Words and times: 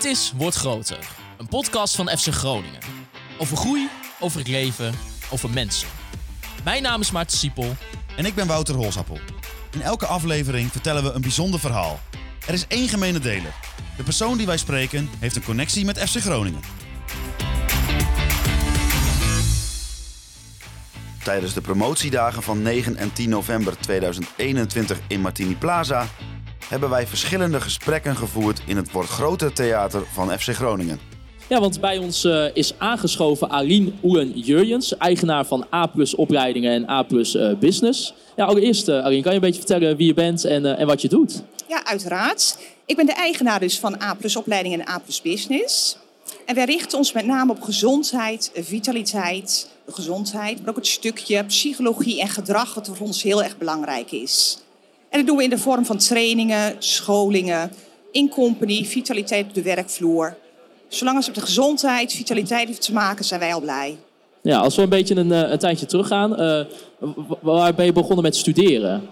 Dit 0.00 0.10
is 0.10 0.32
Word 0.36 0.54
Groter, 0.54 0.98
een 1.38 1.48
podcast 1.48 1.96
van 1.96 2.08
FC 2.08 2.26
Groningen. 2.26 2.80
Over 3.38 3.56
groei, 3.56 3.88
over 4.20 4.38
het 4.38 4.48
leven, 4.48 4.94
over 5.30 5.50
mensen. 5.50 5.88
Mijn 6.64 6.82
naam 6.82 7.00
is 7.00 7.10
Maarten 7.10 7.38
Siepel. 7.38 7.76
En 8.16 8.24
ik 8.24 8.34
ben 8.34 8.46
Wouter 8.46 8.74
Holsappel. 8.74 9.18
In 9.70 9.82
elke 9.82 10.06
aflevering 10.06 10.70
vertellen 10.70 11.02
we 11.02 11.10
een 11.10 11.20
bijzonder 11.20 11.60
verhaal. 11.60 12.00
Er 12.46 12.54
is 12.54 12.66
één 12.66 12.88
gemene 12.88 13.18
deler. 13.18 13.54
De 13.96 14.02
persoon 14.02 14.36
die 14.36 14.46
wij 14.46 14.56
spreken 14.56 15.08
heeft 15.18 15.36
een 15.36 15.44
connectie 15.44 15.84
met 15.84 15.98
FC 15.98 16.20
Groningen. 16.20 16.60
Tijdens 21.22 21.54
de 21.54 21.60
promotiedagen 21.60 22.42
van 22.42 22.62
9 22.62 22.96
en 22.96 23.12
10 23.12 23.28
november 23.28 23.78
2021 23.78 25.00
in 25.06 25.20
Martini 25.20 25.56
Plaza 25.56 26.06
hebben 26.70 26.90
wij 26.90 27.06
verschillende 27.06 27.60
gesprekken 27.60 28.16
gevoerd 28.16 28.60
in 28.66 28.76
het 28.76 28.92
Wordt 28.92 29.08
Groter 29.08 29.52
Theater 29.52 30.02
van 30.12 30.38
FC 30.38 30.48
Groningen. 30.48 31.00
Ja, 31.48 31.60
want 31.60 31.80
bij 31.80 31.98
ons 31.98 32.24
eh, 32.24 32.44
is 32.54 32.78
aangeschoven 32.78 33.50
Aline 33.50 33.92
Oelen-Jurjens, 34.02 34.96
eigenaar 34.96 35.46
van 35.46 35.66
A 35.74 35.86
Plus 35.86 36.14
Opleidingen 36.14 36.72
en 36.72 36.90
A 36.90 37.02
Plus 37.02 37.34
eh, 37.34 37.58
Business. 37.58 38.14
Ja, 38.36 38.44
allereerst, 38.44 38.88
uh, 38.88 39.04
Aline, 39.04 39.22
kan 39.22 39.30
je 39.32 39.38
een 39.38 39.44
beetje 39.44 39.60
vertellen 39.66 39.96
wie 39.96 40.06
je 40.06 40.14
bent 40.14 40.44
en, 40.44 40.76
en 40.76 40.86
wat 40.86 41.02
je 41.02 41.08
doet? 41.08 41.42
Ja, 41.68 41.84
uiteraard. 41.84 42.58
Ik 42.86 42.96
ben 42.96 43.06
de 43.06 43.12
eigenaar 43.12 43.60
dus 43.60 43.78
van 43.78 44.02
A 44.02 44.14
Plus 44.14 44.36
Opleidingen 44.36 44.80
en 44.80 44.88
A 44.88 44.98
Plus 44.98 45.22
Business. 45.22 45.96
En 46.46 46.54
wij 46.54 46.64
richten 46.64 46.98
ons 46.98 47.12
met 47.12 47.26
name 47.26 47.52
op 47.52 47.62
gezondheid, 47.62 48.50
vitaliteit, 48.54 49.68
gezondheid, 49.88 50.60
maar 50.60 50.68
ook 50.68 50.76
het 50.76 50.86
stukje 50.86 51.44
psychologie 51.44 52.20
en 52.20 52.28
gedrag, 52.28 52.74
wat 52.74 52.90
voor 52.94 53.06
ons 53.06 53.22
heel 53.22 53.42
erg 53.42 53.58
belangrijk 53.58 54.12
is. 54.12 54.58
En 55.10 55.18
dat 55.18 55.26
doen 55.26 55.36
we 55.36 55.42
in 55.42 55.50
de 55.50 55.58
vorm 55.58 55.84
van 55.84 55.96
trainingen, 55.96 56.76
scholingen, 56.78 57.72
in 58.12 58.28
company, 58.28 58.84
vitaliteit 58.84 59.46
op 59.46 59.54
de 59.54 59.62
werkvloer. 59.62 60.36
Zolang 60.88 61.16
als 61.16 61.26
het 61.26 61.34
met 61.34 61.44
de 61.44 61.50
gezondheid, 61.50 62.12
vitaliteit 62.12 62.68
heeft 62.68 62.82
te 62.82 62.92
maken, 62.92 63.24
zijn 63.24 63.40
wij 63.40 63.54
al 63.54 63.60
blij. 63.60 63.96
Ja, 64.42 64.58
als 64.58 64.76
we 64.76 64.82
een 64.82 64.88
beetje 64.88 65.16
een, 65.16 65.30
een 65.30 65.58
tijdje 65.58 65.86
teruggaan, 65.86 66.40
uh, 66.40 66.64
waar 67.40 67.74
ben 67.74 67.84
je 67.84 67.92
begonnen 67.92 68.22
met 68.22 68.36
studeren? 68.36 69.08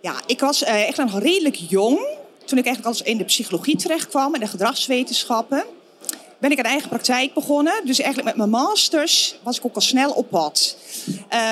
Ja, 0.00 0.14
ik 0.26 0.40
was 0.40 0.62
uh, 0.62 0.88
echt 0.88 0.96
nog 0.96 1.18
redelijk 1.18 1.56
jong 1.68 1.98
toen 2.44 2.58
ik 2.58 2.66
eigenlijk 2.66 2.96
als 2.96 3.02
in 3.02 3.16
de 3.16 3.24
psychologie 3.24 3.76
terecht 3.76 4.08
kwam 4.08 4.34
en 4.34 4.40
de 4.40 4.46
gedragswetenschappen 4.46 5.64
ben 6.42 6.50
ik 6.50 6.58
een 6.58 6.64
eigen 6.64 6.88
praktijk 6.88 7.34
begonnen. 7.34 7.74
Dus 7.84 7.98
eigenlijk 7.98 8.36
met 8.36 8.36
mijn 8.36 8.62
masters 8.62 9.38
was 9.42 9.58
ik 9.58 9.64
ook 9.64 9.74
al 9.74 9.80
snel 9.80 10.10
op 10.10 10.30
pad. 10.30 10.76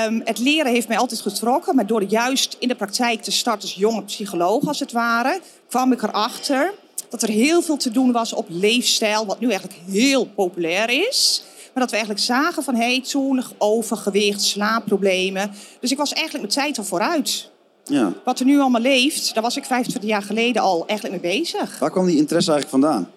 Um, 0.06 0.20
het 0.24 0.38
leren 0.38 0.72
heeft 0.72 0.88
mij 0.88 0.98
altijd 0.98 1.20
getrokken, 1.20 1.74
maar 1.74 1.86
door 1.86 2.02
juist 2.02 2.56
in 2.58 2.69
de 2.69 2.74
praktijk 2.74 3.22
te 3.22 3.30
starten 3.30 3.62
als 3.62 3.74
jonge 3.74 4.02
psycholoog 4.02 4.66
als 4.66 4.80
het 4.80 4.92
ware, 4.92 5.41
kwam 5.68 5.92
ik 5.92 6.02
erachter 6.02 6.74
dat 7.08 7.22
er 7.22 7.28
heel 7.28 7.62
veel 7.62 7.77
te 7.77 7.91
doen 7.91 8.12
was 8.12 8.33
op 8.33 8.46
leefstijl, 8.48 9.27
wat 9.27 9.41
nu 9.41 9.50
eigenlijk 9.50 9.80
heel 9.86 10.24
populair 10.24 11.08
is. 11.08 11.42
Maar 11.74 11.83
dat 11.83 11.91
we 11.91 11.96
eigenlijk 11.96 12.24
zagen 12.24 12.62
van 12.62 12.74
hey, 12.74 13.02
toen 13.08 13.42
overgewicht, 13.58 14.42
slaapproblemen. 14.42 15.50
Dus 15.80 15.91
ik 15.91 15.98
was 15.98 16.12
eigenlijk 16.12 16.44
mijn 16.44 16.66
tijd 16.66 16.78
al 16.78 16.84
vooruit. 16.84 17.50
Ja. 17.84 18.12
Wat 18.24 18.41
er 18.41 18.46
nu 18.46 18.61
allemaal 18.61 18.80
leeft, 18.80 19.34
daar 19.34 19.42
was 19.42 19.56
ik 19.56 19.64
25 19.64 20.11
jaar 20.11 20.22
geleden 20.22 20.62
al 20.62 20.86
eigenlijk 20.86 21.22
mee 21.22 21.33
bezig. 21.38 21.78
Waar 21.78 21.91
kwam 21.91 22.06
die 22.06 22.16
interesse 22.16 22.52
eigenlijk 22.52 22.84
vandaan? 22.84 23.11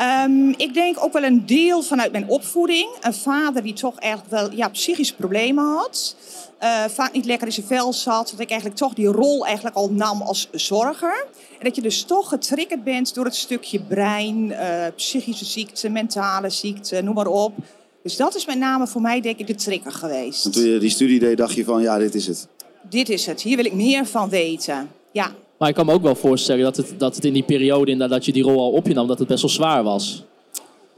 Um, 0.00 0.54
ik 0.56 0.74
denk 0.74 1.04
ook 1.04 1.12
wel 1.12 1.22
een 1.22 1.46
deel 1.46 1.82
vanuit 1.82 2.12
mijn 2.12 2.28
opvoeding. 2.28 2.88
Een 3.00 3.14
vader 3.14 3.62
die 3.62 3.72
toch 3.72 3.98
eigenlijk 3.98 4.32
wel 4.32 4.52
ja, 4.52 4.68
psychische 4.68 5.14
problemen 5.14 5.64
had. 5.64 6.16
Uh, 6.62 6.84
vaak 6.84 7.12
niet 7.12 7.24
lekker 7.24 7.46
in 7.46 7.52
zijn 7.52 7.66
vel 7.66 7.92
zat. 7.92 8.30
Dat 8.30 8.40
ik 8.40 8.50
eigenlijk 8.50 8.78
toch 8.78 8.94
die 8.94 9.06
rol 9.06 9.46
eigenlijk 9.46 9.76
al 9.76 9.90
nam 9.90 10.22
als 10.22 10.48
zorger. 10.52 11.26
En 11.58 11.64
dat 11.64 11.76
je 11.76 11.82
dus 11.82 12.02
toch 12.02 12.28
getriggerd 12.28 12.84
bent 12.84 13.14
door 13.14 13.24
het 13.24 13.36
stukje 13.36 13.80
brein, 13.80 14.50
uh, 14.50 14.84
psychische 14.96 15.44
ziekte, 15.44 15.88
mentale 15.88 16.50
ziekte, 16.50 17.02
noem 17.02 17.14
maar 17.14 17.26
op. 17.26 17.54
Dus 18.02 18.16
dat 18.16 18.34
is 18.34 18.46
met 18.46 18.58
name 18.58 18.86
voor 18.86 19.00
mij 19.00 19.20
denk 19.20 19.38
ik 19.38 19.46
de 19.46 19.54
trigger 19.54 19.92
geweest. 19.92 20.44
En 20.44 20.50
toen 20.50 20.64
je 20.64 20.78
die 20.78 20.90
studie 20.90 21.18
deed, 21.18 21.36
dacht 21.36 21.54
je 21.54 21.64
van 21.64 21.82
ja, 21.82 21.98
dit 21.98 22.14
is 22.14 22.26
het. 22.26 22.48
Dit 22.82 23.08
is 23.08 23.26
het. 23.26 23.42
Hier 23.42 23.56
wil 23.56 23.64
ik 23.64 23.72
meer 23.72 24.06
van 24.06 24.28
weten. 24.28 24.90
Ja. 25.12 25.32
Maar 25.58 25.68
ik 25.68 25.74
kan 25.74 25.86
me 25.86 25.92
ook 25.92 26.02
wel 26.02 26.14
voorstellen 26.14 26.64
dat 26.64 26.76
het, 26.76 26.94
dat 26.98 27.14
het 27.14 27.24
in 27.24 27.32
die 27.32 27.42
periode 27.42 27.96
dat 27.96 28.24
je 28.24 28.32
die 28.32 28.42
rol 28.42 28.60
al 28.60 28.70
op 28.70 28.86
je 28.86 28.94
nam, 28.94 29.06
dat 29.06 29.18
het 29.18 29.28
best 29.28 29.42
wel 29.42 29.50
zwaar 29.50 29.82
was. 29.82 30.24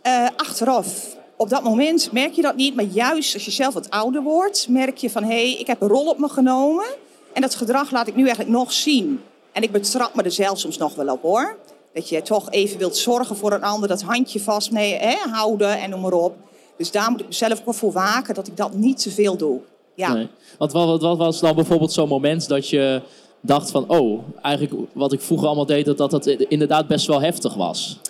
Uh, 0.03 0.29
achteraf. 0.37 1.17
Op 1.37 1.49
dat 1.49 1.63
moment 1.63 2.13
merk 2.13 2.33
je 2.33 2.43
dat 2.43 2.57
niet, 2.57 2.75
maar 2.75 2.85
juist 2.85 3.35
als 3.35 3.45
je 3.45 3.51
zelf 3.51 3.75
wat 3.75 3.91
ouder 3.91 4.23
wordt, 4.23 4.67
merk 4.69 4.97
je 4.97 5.11
van 5.11 5.23
hé, 5.23 5.29
hey, 5.29 5.59
ik 5.59 5.67
heb 5.67 5.81
een 5.81 5.89
rol 5.89 6.09
op 6.09 6.19
me 6.19 6.29
genomen. 6.29 6.85
En 7.33 7.43
dat 7.43 7.55
gedrag 7.55 7.91
laat 7.91 8.07
ik 8.07 8.15
nu 8.15 8.27
eigenlijk 8.27 8.59
nog 8.59 8.73
zien. 8.73 9.21
En 9.53 9.63
ik 9.63 9.73
betrap 9.73 10.15
me 10.15 10.23
er 10.23 10.33
zelf 10.33 10.59
soms 10.59 10.79
nog 10.79 10.95
wel 10.95 11.13
op 11.13 11.23
hoor. 11.23 11.57
Dat 11.95 12.09
je 12.09 12.23
toch 12.23 12.51
even 12.51 12.79
wilt 12.79 12.97
zorgen 12.97 13.37
voor 13.37 13.53
een 13.53 13.63
ander, 13.63 13.89
dat 13.89 14.03
handje 14.03 14.41
vast 14.41 14.71
mee 14.71 14.95
hè, 14.95 15.17
houden 15.31 15.79
en 15.81 15.91
noem 15.91 16.01
maar 16.01 16.13
op. 16.13 16.37
Dus 16.77 16.91
daar 16.91 17.11
moet 17.11 17.21
ik 17.21 17.27
mezelf 17.27 17.63
ook 17.65 17.75
voor 17.75 17.93
waken 17.93 18.35
dat 18.35 18.47
ik 18.47 18.57
dat 18.57 18.75
niet 18.75 19.03
te 19.03 19.11
veel 19.11 19.37
doe. 19.37 19.61
Ja. 19.95 20.13
Nee. 20.13 20.29
Want 20.59 20.73
wat, 20.73 21.03
wat 21.03 21.19
was 21.19 21.41
dan 21.41 21.55
bijvoorbeeld 21.55 21.93
zo'n 21.93 22.09
moment 22.09 22.49
dat 22.49 22.69
je 22.69 23.03
dacht 23.41 23.71
van, 23.71 23.85
oh, 23.89 24.23
eigenlijk 24.43 24.89
wat 24.93 25.13
ik 25.13 25.21
vroeger 25.21 25.47
allemaal 25.47 25.67
deed, 25.67 25.97
dat 25.97 26.11
dat, 26.11 26.27
inderdaad 26.27 26.87
best 26.87 27.07
wel 27.07 27.21
heftig 27.21 27.55
was? 27.55 28.01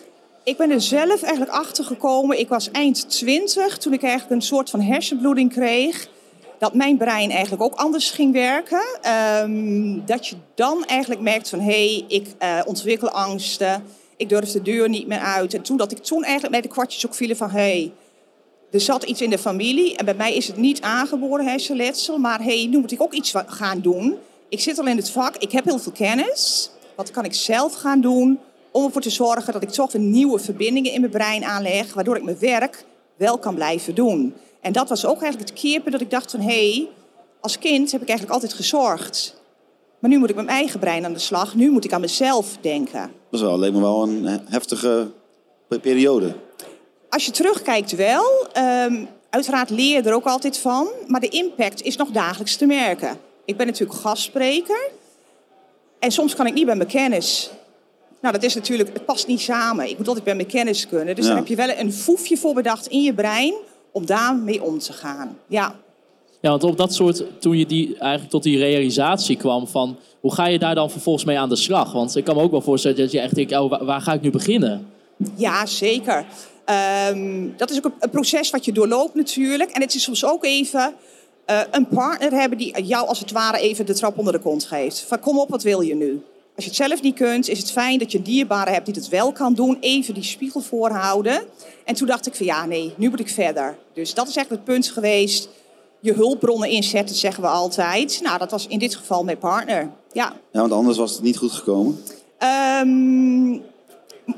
Ik 0.48 0.56
ben 0.56 0.70
er 0.70 0.80
zelf 0.80 1.22
eigenlijk 1.22 1.50
achter 1.50 1.84
gekomen. 1.84 2.38
Ik 2.38 2.48
was 2.48 2.70
eind 2.70 3.10
twintig 3.10 3.78
toen 3.78 3.92
ik 3.92 4.02
eigenlijk 4.02 4.32
een 4.32 4.46
soort 4.46 4.70
van 4.70 4.80
hersenbloeding 4.80 5.52
kreeg. 5.52 6.08
Dat 6.58 6.74
mijn 6.74 6.96
brein 6.96 7.30
eigenlijk 7.30 7.62
ook 7.62 7.74
anders 7.74 8.10
ging 8.10 8.32
werken. 8.32 8.82
Um, 9.42 10.06
dat 10.06 10.26
je 10.26 10.36
dan 10.54 10.84
eigenlijk 10.84 11.20
merkt 11.20 11.48
van 11.48 11.60
hé, 11.60 11.64
hey, 11.64 12.04
ik 12.08 12.26
uh, 12.42 12.60
ontwikkel 12.64 13.10
angsten. 13.10 13.84
Ik 14.16 14.28
durf 14.28 14.50
de 14.50 14.62
deur 14.62 14.88
niet 14.88 15.06
meer 15.06 15.18
uit. 15.18 15.54
En 15.54 15.62
toen 15.62 15.76
dat 15.76 15.92
ik 15.92 15.98
toen 15.98 16.22
eigenlijk 16.24 16.54
met 16.54 16.62
de 16.62 16.68
kwartjes 16.68 17.06
ook 17.06 17.14
vielen 17.14 17.36
van 17.36 17.50
hé, 17.50 17.58
hey, 17.58 17.92
er 18.70 18.80
zat 18.80 19.02
iets 19.02 19.22
in 19.22 19.30
de 19.30 19.38
familie. 19.38 19.96
En 19.96 20.04
bij 20.04 20.14
mij 20.14 20.34
is 20.34 20.46
het 20.46 20.56
niet 20.56 20.80
aangeboren 20.80 21.46
hersenletsel. 21.46 22.18
Maar 22.18 22.38
hé, 22.38 22.58
hey, 22.58 22.66
nu 22.66 22.78
moet 22.78 22.92
ik 22.92 23.02
ook 23.02 23.12
iets 23.12 23.34
gaan 23.46 23.80
doen 23.80 24.16
ik 24.48 24.60
zit 24.60 24.78
al 24.78 24.86
in 24.86 24.96
het 24.96 25.10
vak, 25.10 25.36
ik 25.36 25.52
heb 25.52 25.64
heel 25.64 25.78
veel 25.78 25.92
kennis. 25.92 26.70
Wat 26.96 27.10
kan 27.10 27.24
ik 27.24 27.34
zelf 27.34 27.74
gaan 27.74 28.00
doen 28.00 28.38
om 28.70 28.84
ervoor 28.84 29.02
te 29.02 29.10
zorgen 29.10 29.52
dat 29.52 29.62
ik 29.62 29.70
toch 29.70 29.94
een 29.94 30.10
nieuwe 30.10 30.38
verbindingen 30.38 30.92
in 30.92 31.00
mijn 31.00 31.12
brein 31.12 31.44
aanleg, 31.44 31.94
waardoor 31.94 32.16
ik 32.16 32.22
mijn 32.22 32.38
werk 32.38 32.84
wel 33.16 33.38
kan 33.38 33.54
blijven 33.54 33.94
doen. 33.94 34.34
En 34.60 34.72
dat 34.72 34.88
was 34.88 35.04
ook 35.06 35.22
eigenlijk 35.22 35.50
het 35.50 35.60
keerpunt 35.60 35.92
dat 35.92 36.00
ik 36.00 36.10
dacht 36.10 36.30
van 36.30 36.40
hé, 36.40 36.72
hey, 36.72 36.88
als 37.40 37.58
kind 37.58 37.92
heb 37.92 38.02
ik 38.02 38.08
eigenlijk 38.08 38.40
altijd 38.40 38.58
gezorgd. 38.58 39.36
Maar 39.98 40.10
nu 40.10 40.18
moet 40.18 40.30
ik 40.30 40.36
met 40.36 40.44
mijn 40.44 40.58
eigen 40.58 40.80
brein 40.80 41.04
aan 41.04 41.12
de 41.12 41.18
slag. 41.18 41.54
Nu 41.54 41.70
moet 41.70 41.84
ik 41.84 41.92
aan 41.92 42.00
mezelf 42.00 42.56
denken. 42.60 43.00
Dat 43.00 43.40
is 43.40 43.46
wel, 43.46 43.58
leek 43.58 43.72
me 43.72 43.80
wel 43.80 44.02
een 44.02 44.40
heftige 44.48 45.10
periode. 45.80 46.34
Als 47.08 47.24
je 47.24 47.30
terugkijkt 47.30 47.96
wel. 47.96 48.46
Um, 48.84 49.08
uiteraard 49.30 49.70
leer 49.70 49.96
je 49.96 50.08
er 50.08 50.14
ook 50.14 50.26
altijd 50.26 50.58
van. 50.58 50.88
Maar 51.06 51.20
de 51.20 51.28
impact 51.28 51.82
is 51.82 51.96
nog 51.96 52.10
dagelijks 52.10 52.56
te 52.56 52.66
merken. 52.66 53.18
Ik 53.48 53.56
ben 53.56 53.66
natuurlijk 53.66 53.98
gastspreker. 53.98 54.90
En 55.98 56.10
soms 56.10 56.34
kan 56.34 56.46
ik 56.46 56.54
niet 56.54 56.66
bij 56.66 56.76
mijn 56.76 56.88
kennis. 56.88 57.50
Nou, 58.20 58.34
dat 58.34 58.42
is 58.42 58.54
natuurlijk, 58.54 58.92
het 58.92 59.04
past 59.04 59.26
niet 59.26 59.40
samen. 59.40 59.88
Ik 59.88 59.98
moet 59.98 60.06
altijd 60.06 60.24
bij 60.24 60.34
mijn 60.34 60.48
kennis 60.48 60.88
kunnen. 60.88 61.14
Dus 61.14 61.24
ja. 61.24 61.30
dan 61.30 61.38
heb 61.38 61.48
je 61.48 61.56
wel 61.56 61.78
een 61.78 61.92
foefje 61.92 62.36
voor 62.36 62.54
bedacht 62.54 62.86
in 62.86 63.02
je 63.02 63.14
brein 63.14 63.54
om 63.92 64.06
daarmee 64.06 64.62
om 64.62 64.78
te 64.78 64.92
gaan. 64.92 65.38
Ja. 65.46 65.74
Ja, 66.40 66.50
want 66.50 66.64
op 66.64 66.76
dat 66.76 66.94
soort, 66.94 67.40
toen 67.40 67.58
je 67.58 67.66
die, 67.66 67.98
eigenlijk 67.98 68.30
tot 68.30 68.42
die 68.42 68.58
realisatie 68.58 69.36
kwam 69.36 69.66
van... 69.66 69.96
hoe 70.20 70.34
ga 70.34 70.46
je 70.46 70.58
daar 70.58 70.74
dan 70.74 70.90
vervolgens 70.90 71.24
mee 71.24 71.38
aan 71.38 71.48
de 71.48 71.56
slag? 71.56 71.92
Want 71.92 72.16
ik 72.16 72.24
kan 72.24 72.36
me 72.36 72.42
ook 72.42 72.50
wel 72.50 72.62
voorstellen 72.62 72.96
dat 72.96 73.12
je 73.12 73.20
echt 73.20 73.34
denkt, 73.34 73.52
oh, 73.52 73.82
waar, 73.82 74.00
ga 74.00 74.12
ik 74.12 74.20
nu 74.20 74.30
beginnen? 74.30 74.86
Ja, 75.34 75.66
zeker. 75.66 76.26
Um, 77.10 77.54
dat 77.56 77.70
is 77.70 77.76
ook 77.76 77.92
een 78.00 78.10
proces 78.10 78.50
wat 78.50 78.64
je 78.64 78.72
doorloopt 78.72 79.14
natuurlijk. 79.14 79.70
En 79.70 79.80
het 79.80 79.94
is 79.94 80.02
soms 80.02 80.24
ook 80.24 80.44
even 80.44 80.94
uh, 81.50 81.60
een 81.70 81.88
partner 81.88 82.32
hebben 82.32 82.58
die 82.58 82.82
jou 82.82 83.06
als 83.06 83.18
het 83.18 83.32
ware 83.32 83.58
even 83.58 83.86
de 83.86 83.94
trap 83.94 84.18
onder 84.18 84.32
de 84.32 84.38
kont 84.38 84.64
geeft. 84.64 85.00
Van 85.00 85.20
kom 85.20 85.38
op, 85.38 85.48
wat 85.48 85.62
wil 85.62 85.80
je 85.80 85.94
nu? 85.94 86.22
Als 86.54 86.64
je 86.64 86.72
het 86.72 86.88
zelf 86.88 87.02
niet 87.02 87.14
kunt, 87.14 87.48
is 87.48 87.58
het 87.58 87.70
fijn 87.70 87.98
dat 87.98 88.12
je 88.12 88.18
een 88.18 88.24
dierbare 88.24 88.70
hebt 88.70 88.86
die 88.86 88.94
het 88.94 89.08
wel 89.08 89.32
kan 89.32 89.54
doen. 89.54 89.76
Even 89.80 90.14
die 90.14 90.22
spiegel 90.22 90.60
voorhouden. 90.60 91.42
En 91.84 91.94
toen 91.94 92.06
dacht 92.06 92.26
ik 92.26 92.34
van 92.34 92.46
ja, 92.46 92.66
nee, 92.66 92.92
nu 92.96 93.08
moet 93.08 93.20
ik 93.20 93.28
verder. 93.28 93.76
Dus 93.94 94.14
dat 94.14 94.28
is 94.28 94.36
eigenlijk 94.36 94.66
het 94.66 94.74
punt 94.74 94.90
geweest. 94.92 95.48
Je 96.00 96.12
hulpbronnen 96.12 96.68
inzetten, 96.68 97.16
zeggen 97.16 97.42
we 97.42 97.48
altijd. 97.48 98.20
Nou, 98.22 98.38
dat 98.38 98.50
was 98.50 98.66
in 98.66 98.78
dit 98.78 98.94
geval 98.94 99.24
mijn 99.24 99.38
partner. 99.38 99.90
Ja, 100.12 100.32
ja 100.52 100.60
want 100.60 100.72
anders 100.72 100.98
was 100.98 101.12
het 101.12 101.22
niet 101.22 101.36
goed 101.36 101.52
gekomen. 101.52 102.02
Um, 102.80 103.62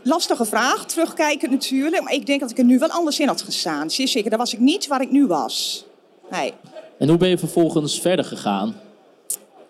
lastige 0.02 0.44
vraag, 0.44 0.86
terugkijken 0.86 1.50
natuurlijk. 1.50 2.02
Maar 2.02 2.12
ik 2.12 2.26
denk 2.26 2.40
dat 2.40 2.50
ik 2.50 2.58
er 2.58 2.64
nu 2.64 2.78
wel 2.78 2.90
anders 2.90 3.20
in 3.20 3.28
had 3.28 3.42
gestaan. 3.42 3.90
Zeer 3.90 4.08
zeker, 4.08 4.30
daar 4.30 4.38
was 4.38 4.52
ik 4.52 4.60
niet 4.60 4.86
waar 4.86 5.00
ik 5.00 5.10
nu 5.10 5.26
was. 5.26 5.84
Nee. 6.30 6.52
En 7.00 7.08
hoe 7.08 7.18
ben 7.18 7.28
je 7.28 7.38
vervolgens 7.38 8.00
verder 8.00 8.24
gegaan? 8.24 8.80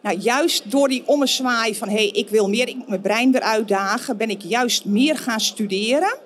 Nou, 0.02 0.18
juist 0.18 0.70
door 0.70 0.88
die 0.88 1.02
ommezwaai 1.06 1.74
van 1.74 1.88
hé, 1.88 1.94
hey, 1.94 2.08
ik 2.08 2.28
wil 2.28 2.48
meer, 2.48 2.68
ik 2.68 2.76
moet 2.76 2.88
mijn 2.88 3.00
brein 3.00 3.32
weer 3.32 3.40
uitdagen, 3.40 4.16
ben 4.16 4.30
ik 4.30 4.42
juist 4.42 4.84
meer 4.84 5.18
gaan 5.18 5.40
studeren. 5.40 6.18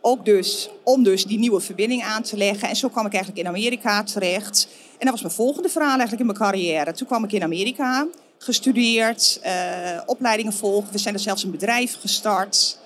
Ook 0.00 0.24
dus 0.24 0.70
om 0.82 1.02
dus 1.02 1.24
die 1.24 1.38
nieuwe 1.38 1.60
verbinding 1.60 2.02
aan 2.02 2.22
te 2.22 2.36
leggen. 2.36 2.68
En 2.68 2.76
zo 2.76 2.88
kwam 2.88 3.06
ik 3.06 3.12
eigenlijk 3.12 3.42
in 3.42 3.48
Amerika 3.48 4.02
terecht. 4.02 4.68
En 4.90 4.98
dat 4.98 5.10
was 5.10 5.20
mijn 5.22 5.34
volgende 5.34 5.68
verhaal 5.68 5.98
eigenlijk 5.98 6.20
in 6.20 6.26
mijn 6.26 6.38
carrière. 6.38 6.92
Toen 6.92 7.06
kwam 7.06 7.24
ik 7.24 7.32
in 7.32 7.42
Amerika, 7.42 8.06
gestudeerd, 8.38 9.40
uh, 9.44 10.00
opleidingen 10.06 10.52
volgen. 10.52 10.92
We 10.92 10.98
zijn 10.98 11.14
er 11.14 11.20
zelfs 11.20 11.42
een 11.42 11.50
bedrijf 11.50 11.96
gestart. 12.00 12.78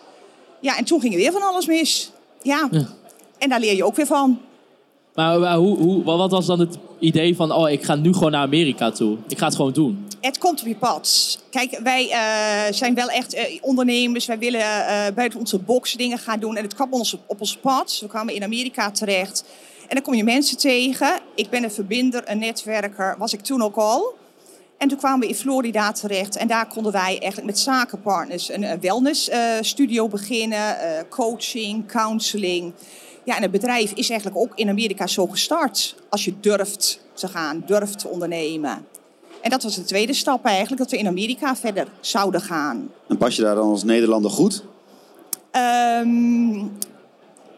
Ja, 0.60 0.76
en 0.76 0.84
toen 0.84 1.00
ging 1.00 1.12
er 1.12 1.20
weer 1.20 1.32
van 1.32 1.43
alles 1.43 1.67
mis. 1.67 2.10
Ja. 2.43 2.69
Ja. 2.70 2.87
En 3.38 3.49
daar 3.49 3.60
leer 3.60 3.76
je 3.76 3.84
ook 3.84 3.96
weer 3.96 4.06
van. 4.06 4.40
Maar, 5.14 5.55
hoe, 5.55 5.78
hoe, 5.78 6.05
wat 6.05 6.31
was 6.31 6.46
dan 6.46 6.61
het 6.61 6.78
idee 6.99 7.37
van, 7.37 7.52
oh, 7.52 7.70
ik 7.70 7.84
ga 7.84 7.94
nu 7.94 8.12
gewoon 8.12 8.31
naar 8.31 8.43
Amerika 8.43 8.90
toe. 8.90 9.16
Ik 9.28 9.38
ga 9.38 9.46
het 9.46 9.55
gewoon 9.55 9.72
doen. 9.72 10.06
Het 10.20 10.38
komt 10.38 10.61
op 10.61 10.66
je 10.66 10.76
pad. 10.76 11.38
Kijk, 11.50 11.81
wij 11.82 12.11
eh, 12.11 12.72
zijn 12.72 12.94
wel 12.94 13.08
echt 13.08 13.34
eh, 13.34 13.58
ondernemers. 13.61 14.26
Wij 14.26 14.38
willen 14.38 14.61
eh, 14.61 15.14
buiten 15.14 15.38
onze 15.38 15.58
box 15.58 15.93
dingen 15.93 16.19
gaan 16.19 16.40
doen. 16.40 16.56
En 16.56 16.62
het 16.62 16.75
kwam 16.75 16.93
ons 16.93 17.16
op 17.26 17.40
ons 17.40 17.56
pad. 17.56 17.99
We 18.00 18.06
kwamen 18.06 18.34
in 18.34 18.43
Amerika 18.43 18.90
terecht. 18.90 19.44
En 19.88 19.94
dan 19.94 20.02
kom 20.02 20.14
je 20.14 20.25
mensen 20.25 20.58
tegen. 20.58 21.19
Ik 21.34 21.50
ben 21.50 21.62
een 21.62 21.70
verbinder, 21.70 22.22
een 22.25 22.38
netwerker. 22.38 23.14
Was 23.19 23.32
ik 23.32 23.40
toen 23.40 23.62
ook 23.62 23.76
al. 23.76 24.14
En 24.78 24.88
toen 24.88 24.99
kwamen 24.99 25.20
we 25.20 25.28
in 25.28 25.34
Florida 25.34 25.93
terecht. 25.93 26.37
En 26.37 26.49
daar 26.49 26.67
konden 26.67 26.93
wij 26.93 27.19
eigenlijk 27.19 27.44
met 27.44 27.58
zakenpartners 27.58 28.52
een, 28.52 28.81
wellnessstudio 28.81 30.08
beginnen. 30.08 30.76
coaching, 31.08 31.87
counseling. 31.87 32.72
Ja, 33.25 33.37
en 33.37 33.43
het 33.43 33.50
bedrijf 33.50 33.93
is 33.93 34.11
eigenlijk 34.11 34.41
ook 34.41 34.53
in 34.55 34.69
Amerika 34.69 35.06
zo 35.06 35.26
gestart. 35.26 35.94
Als 36.09 36.25
je 36.25 36.35
durft 36.41 37.00
te 37.12 37.29
gaan, 37.29 37.62
durft 37.67 37.99
te 37.99 38.09
ondernemen. 38.09 38.87
En 39.41 39.50
dat 39.50 39.62
was 39.62 39.75
de 39.75 39.85
tweede 39.85 40.15
stap 40.15 40.44
eigenlijk, 40.44 40.81
dat 40.81 40.91
we 40.91 40.99
in 40.99 41.06
Amerika 41.06 41.56
verder 41.56 41.87
zouden 42.00 42.41
gaan. 42.41 42.91
En 43.09 43.17
pas 43.17 43.37
je 43.37 43.43
daar 43.43 43.55
dan 43.55 43.69
als 43.69 43.85
Nederlander 43.85 44.31
goed? 44.31 44.65
Ehm, 45.50 46.59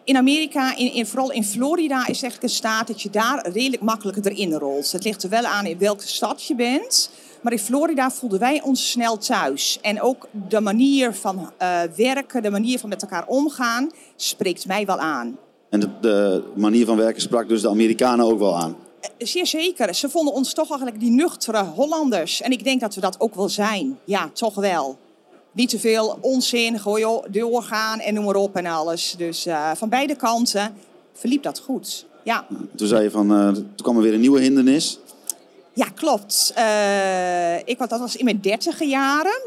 in 0.05 0.17
Amerika, 0.17 0.77
in, 0.77 0.93
in, 0.93 1.07
vooral 1.07 1.33
in 1.33 1.45
Florida, 1.45 1.99
is 1.99 2.07
eigenlijk 2.07 2.43
een 2.43 2.49
staat 2.49 2.87
dat 2.87 3.03
je 3.03 3.11
daar 3.11 3.49
redelijk 3.49 3.83
makkelijk 3.83 4.25
erin 4.25 4.53
rolt. 4.53 4.93
Het 4.93 5.05
ligt 5.05 5.23
er 5.23 5.31
wel 5.31 5.45
aan 5.45 5.67
in 5.67 5.79
welke 5.79 6.07
stad 6.07 6.45
je 6.45 6.55
bent. 6.55 7.11
Maar 7.43 7.53
in 7.53 7.59
Florida 7.59 8.11
voelden 8.11 8.39
wij 8.39 8.63
ons 8.63 8.91
snel 8.91 9.19
thuis. 9.19 9.79
En 9.83 10.01
ook 10.01 10.29
de 10.49 10.61
manier 10.61 11.15
van 11.15 11.53
eh, 11.59 11.81
werken, 11.97 12.43
de 12.43 12.51
manier 12.51 12.79
van 12.79 12.89
met 12.89 13.03
elkaar 13.03 13.27
omgaan, 13.27 13.91
spreekt 14.17 14.67
mij 14.67 14.87
wel 14.87 14.99
aan. 14.99 15.39
En 15.77 15.83
de, 15.83 15.89
de 16.01 16.43
manier 16.55 16.87
van 16.87 16.97
werken 16.97 17.23
sprak 17.23 17.49
dus 17.49 17.61
de 17.63 17.69
Amerikanen 17.69 18.27
ook 18.27 18.39
wel 18.39 18.57
aan. 18.57 18.77
Zeer 19.19 19.47
zeker. 19.47 19.95
Ze 19.95 20.09
vonden 20.09 20.35
ons 20.35 20.53
toch 20.53 20.69
eigenlijk 20.69 21.01
die 21.01 21.11
nuchtere 21.11 21.65
Hollanders. 21.65 22.41
En 22.41 22.51
ik 22.51 22.65
denk 22.65 22.81
dat 22.81 22.95
we 22.95 23.01
dat 23.01 23.21
ook 23.21 23.35
wel 23.35 23.49
zijn. 23.49 23.99
Ja, 24.05 24.31
toch 24.33 24.55
wel. 24.55 24.99
Niet 25.53 25.69
te 25.69 25.79
veel 25.79 26.19
onzin, 26.21 26.79
gooi 26.79 27.07
doorgaan 27.31 27.99
en 27.99 28.15
noem 28.15 28.25
maar 28.25 28.35
op 28.35 28.57
en 28.57 28.67
alles. 28.67 29.15
Dus 29.19 29.47
eh, 29.47 29.71
van 29.75 29.89
beide 29.89 30.15
kanten 30.17 30.75
verliep 31.13 31.43
dat 31.43 31.59
goed. 31.59 32.07
Ja, 32.23 32.47
Toen 32.75 32.89
zei 32.89 33.03
je 33.03 33.11
van, 33.11 33.33
eh, 33.33 33.49
toen 33.49 33.67
kwam 33.77 33.97
er 33.97 34.03
weer 34.03 34.15
een 34.15 34.21
nieuwe 34.21 34.41
hindernis. 34.41 34.99
ja 35.73 35.87
klopt. 35.95 36.53
Eh, 36.55 37.59
ik, 37.69 37.79
dat 37.79 38.01
was 38.01 38.17
in 38.17 38.25
mijn 38.25 38.41
dertige 38.41 38.85
jaren. 38.85 39.46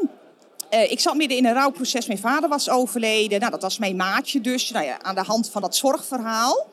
Eh, 0.70 0.90
ik 0.90 1.00
zat 1.00 1.14
midden 1.14 1.36
in 1.36 1.46
een 1.46 1.52
rouwproces. 1.52 2.06
Mijn 2.06 2.18
vader 2.18 2.48
was 2.48 2.70
overleden. 2.70 3.38
Nou, 3.38 3.50
dat 3.50 3.62
was 3.62 3.78
mijn 3.78 3.96
maatje 3.96 4.40
dus. 4.40 4.70
Nou 4.70 4.84
ja, 4.84 5.02
aan 5.02 5.14
de 5.14 5.22
hand 5.22 5.50
van 5.50 5.62
dat 5.62 5.76
zorgverhaal. 5.76 6.66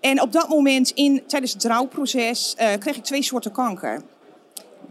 En 0.00 0.20
op 0.20 0.32
dat 0.32 0.48
moment, 0.48 0.90
in, 0.90 1.22
tijdens 1.26 1.52
het 1.52 1.64
rouwproces, 1.64 2.54
eh, 2.56 2.72
kreeg 2.78 2.96
ik 2.96 3.04
twee 3.04 3.22
soorten 3.22 3.52
kanker. 3.52 4.02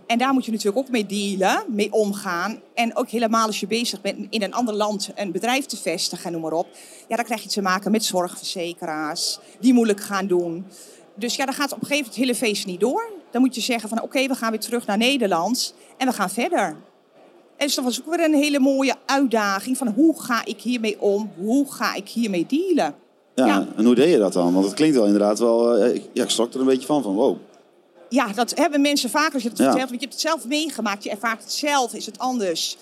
En 0.08 0.18
daar 0.18 0.34
moet 0.34 0.46
je 0.46 0.52
natuurlijk 0.52 0.78
ook 0.78 0.92
mee 0.92 1.06
dealen, 1.06 1.64
mee 1.68 1.92
omgaan. 1.92 2.62
En 2.74 2.96
ook 2.96 3.10
helemaal 3.10 3.48
als 3.48 3.60
je 3.60 3.68
bezig 3.68 4.02
bent 4.02 4.28
in 4.30 4.44
een 4.44 4.54
ander 4.54 4.74
land 4.74 5.10
een 5.16 5.32
bedrijf 5.32 5.66
te 5.66 5.78
vestigen, 5.78 6.32
noem 6.32 6.42
maar 6.42 6.52
op. 6.52 6.68
Ja, 7.08 7.16
dan 7.16 7.26
krijg 7.26 7.44
je 7.44 7.50
te 7.50 7.62
maken 7.62 7.92
met 7.92 8.06
zorgverzekeraars, 8.06 9.40
die 9.60 9.74
moeilijk 9.74 10.02
gaan 10.02 10.28
doen. 10.28 10.66
Dus 11.16 11.36
ja, 11.36 11.46
dan 11.46 11.54
gaat 11.54 11.74
op 11.74 11.82
een 11.82 11.88
gegeven 11.88 12.12
moment 12.12 12.16
het 12.16 12.40
hele 12.40 12.52
feest 12.52 12.66
niet 12.66 12.80
door. 12.80 13.12
Dan 13.32 13.42
moet 13.42 13.56
je 13.56 13.62
zeggen 13.62 13.90
van 13.90 14.02
oké, 14.02 14.28
we 14.28 14.36
gaan 14.36 14.52
weer 14.52 14.60
terug 14.60 14.86
naar 14.86 14.98
Nederland 14.98 15.74
en 15.98 16.08
we 16.08 16.14
gaan 16.14 16.30
verder. 16.30 16.78
En 17.64 17.70
dus 17.70 17.76
dat 17.78 17.86
was 17.86 18.00
ook 18.02 18.16
weer 18.16 18.26
een 18.26 18.34
hele 18.34 18.60
mooie 18.60 18.96
uitdaging 19.06 19.78
van 19.78 19.88
hoe 19.88 20.22
ga 20.22 20.46
ik 20.46 20.62
hiermee 20.62 21.02
om? 21.02 21.32
Hoe 21.38 21.74
ga 21.74 21.94
ik 21.96 22.08
hiermee 22.10 22.46
dealen? 22.46 22.96
Ja, 23.36 23.46
Ja. 23.46 23.68
En 23.76 23.86
hoe 23.86 23.96
deed 23.96 24.10
je 24.12 24.18
dat 24.18 24.34
dan? 24.34 24.54
Want 24.54 24.66
het 24.66 24.74
klinkt 24.74 24.96
wel 24.96 25.06
inderdaad 25.06 25.40
wel... 25.40 25.76
eh, 25.78 25.96
ik- 25.96 26.10
ja, 26.14 26.24
ik 26.24 26.30
schrok 26.30 26.54
er 26.54 26.60
een 26.60 26.66
beetje 26.66 26.86
van, 26.88 27.04
van 27.04 27.14
wow. 27.14 27.38
Ja, 28.10 28.28
dat 28.28 28.54
hebben 28.58 28.82
mensen 28.82 29.10
vaak 29.10 29.34
als 29.34 29.44
je 29.44 29.50
het 29.50 29.58
Ja. 29.58 29.64
vertelt. 29.64 29.90
Want 29.90 30.02
je 30.02 30.08
hebt 30.08 30.22
het 30.22 30.32
zelf 30.32 30.46
meegemaakt. 30.48 31.04
Je 31.04 31.10
ervaart 31.10 31.44
het 31.44 31.52
zelf. 31.52 31.94
Is 31.94 32.06
het 32.06 32.20
anders? 32.20 32.78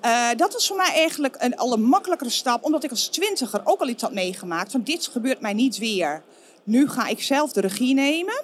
Eh, 0.00 0.28
dat 0.36 0.52
was 0.52 0.66
voor 0.66 0.76
mij 0.76 0.92
eigenlijk 0.92 1.36
een 1.38 1.56
al 1.56 1.72
een 1.72 1.82
makkelijkere 1.82 2.30
stap. 2.30 2.64
Omdat 2.64 2.84
ik 2.84 2.90
als 2.90 3.06
twintiger 3.06 3.60
ook 3.64 3.80
al 3.80 3.88
iets 3.88 4.02
had 4.02 4.12
meegemaakt. 4.12 4.70
Van 4.70 4.82
dit 4.82 5.06
gebeurt 5.06 5.40
mij 5.40 5.52
niet 5.52 5.78
weer. 5.78 6.22
Nu 6.64 6.88
ga 6.88 7.06
ik 7.06 7.22
zelf 7.22 7.52
de 7.52 7.60
regie 7.60 7.94
nemen. 7.94 8.42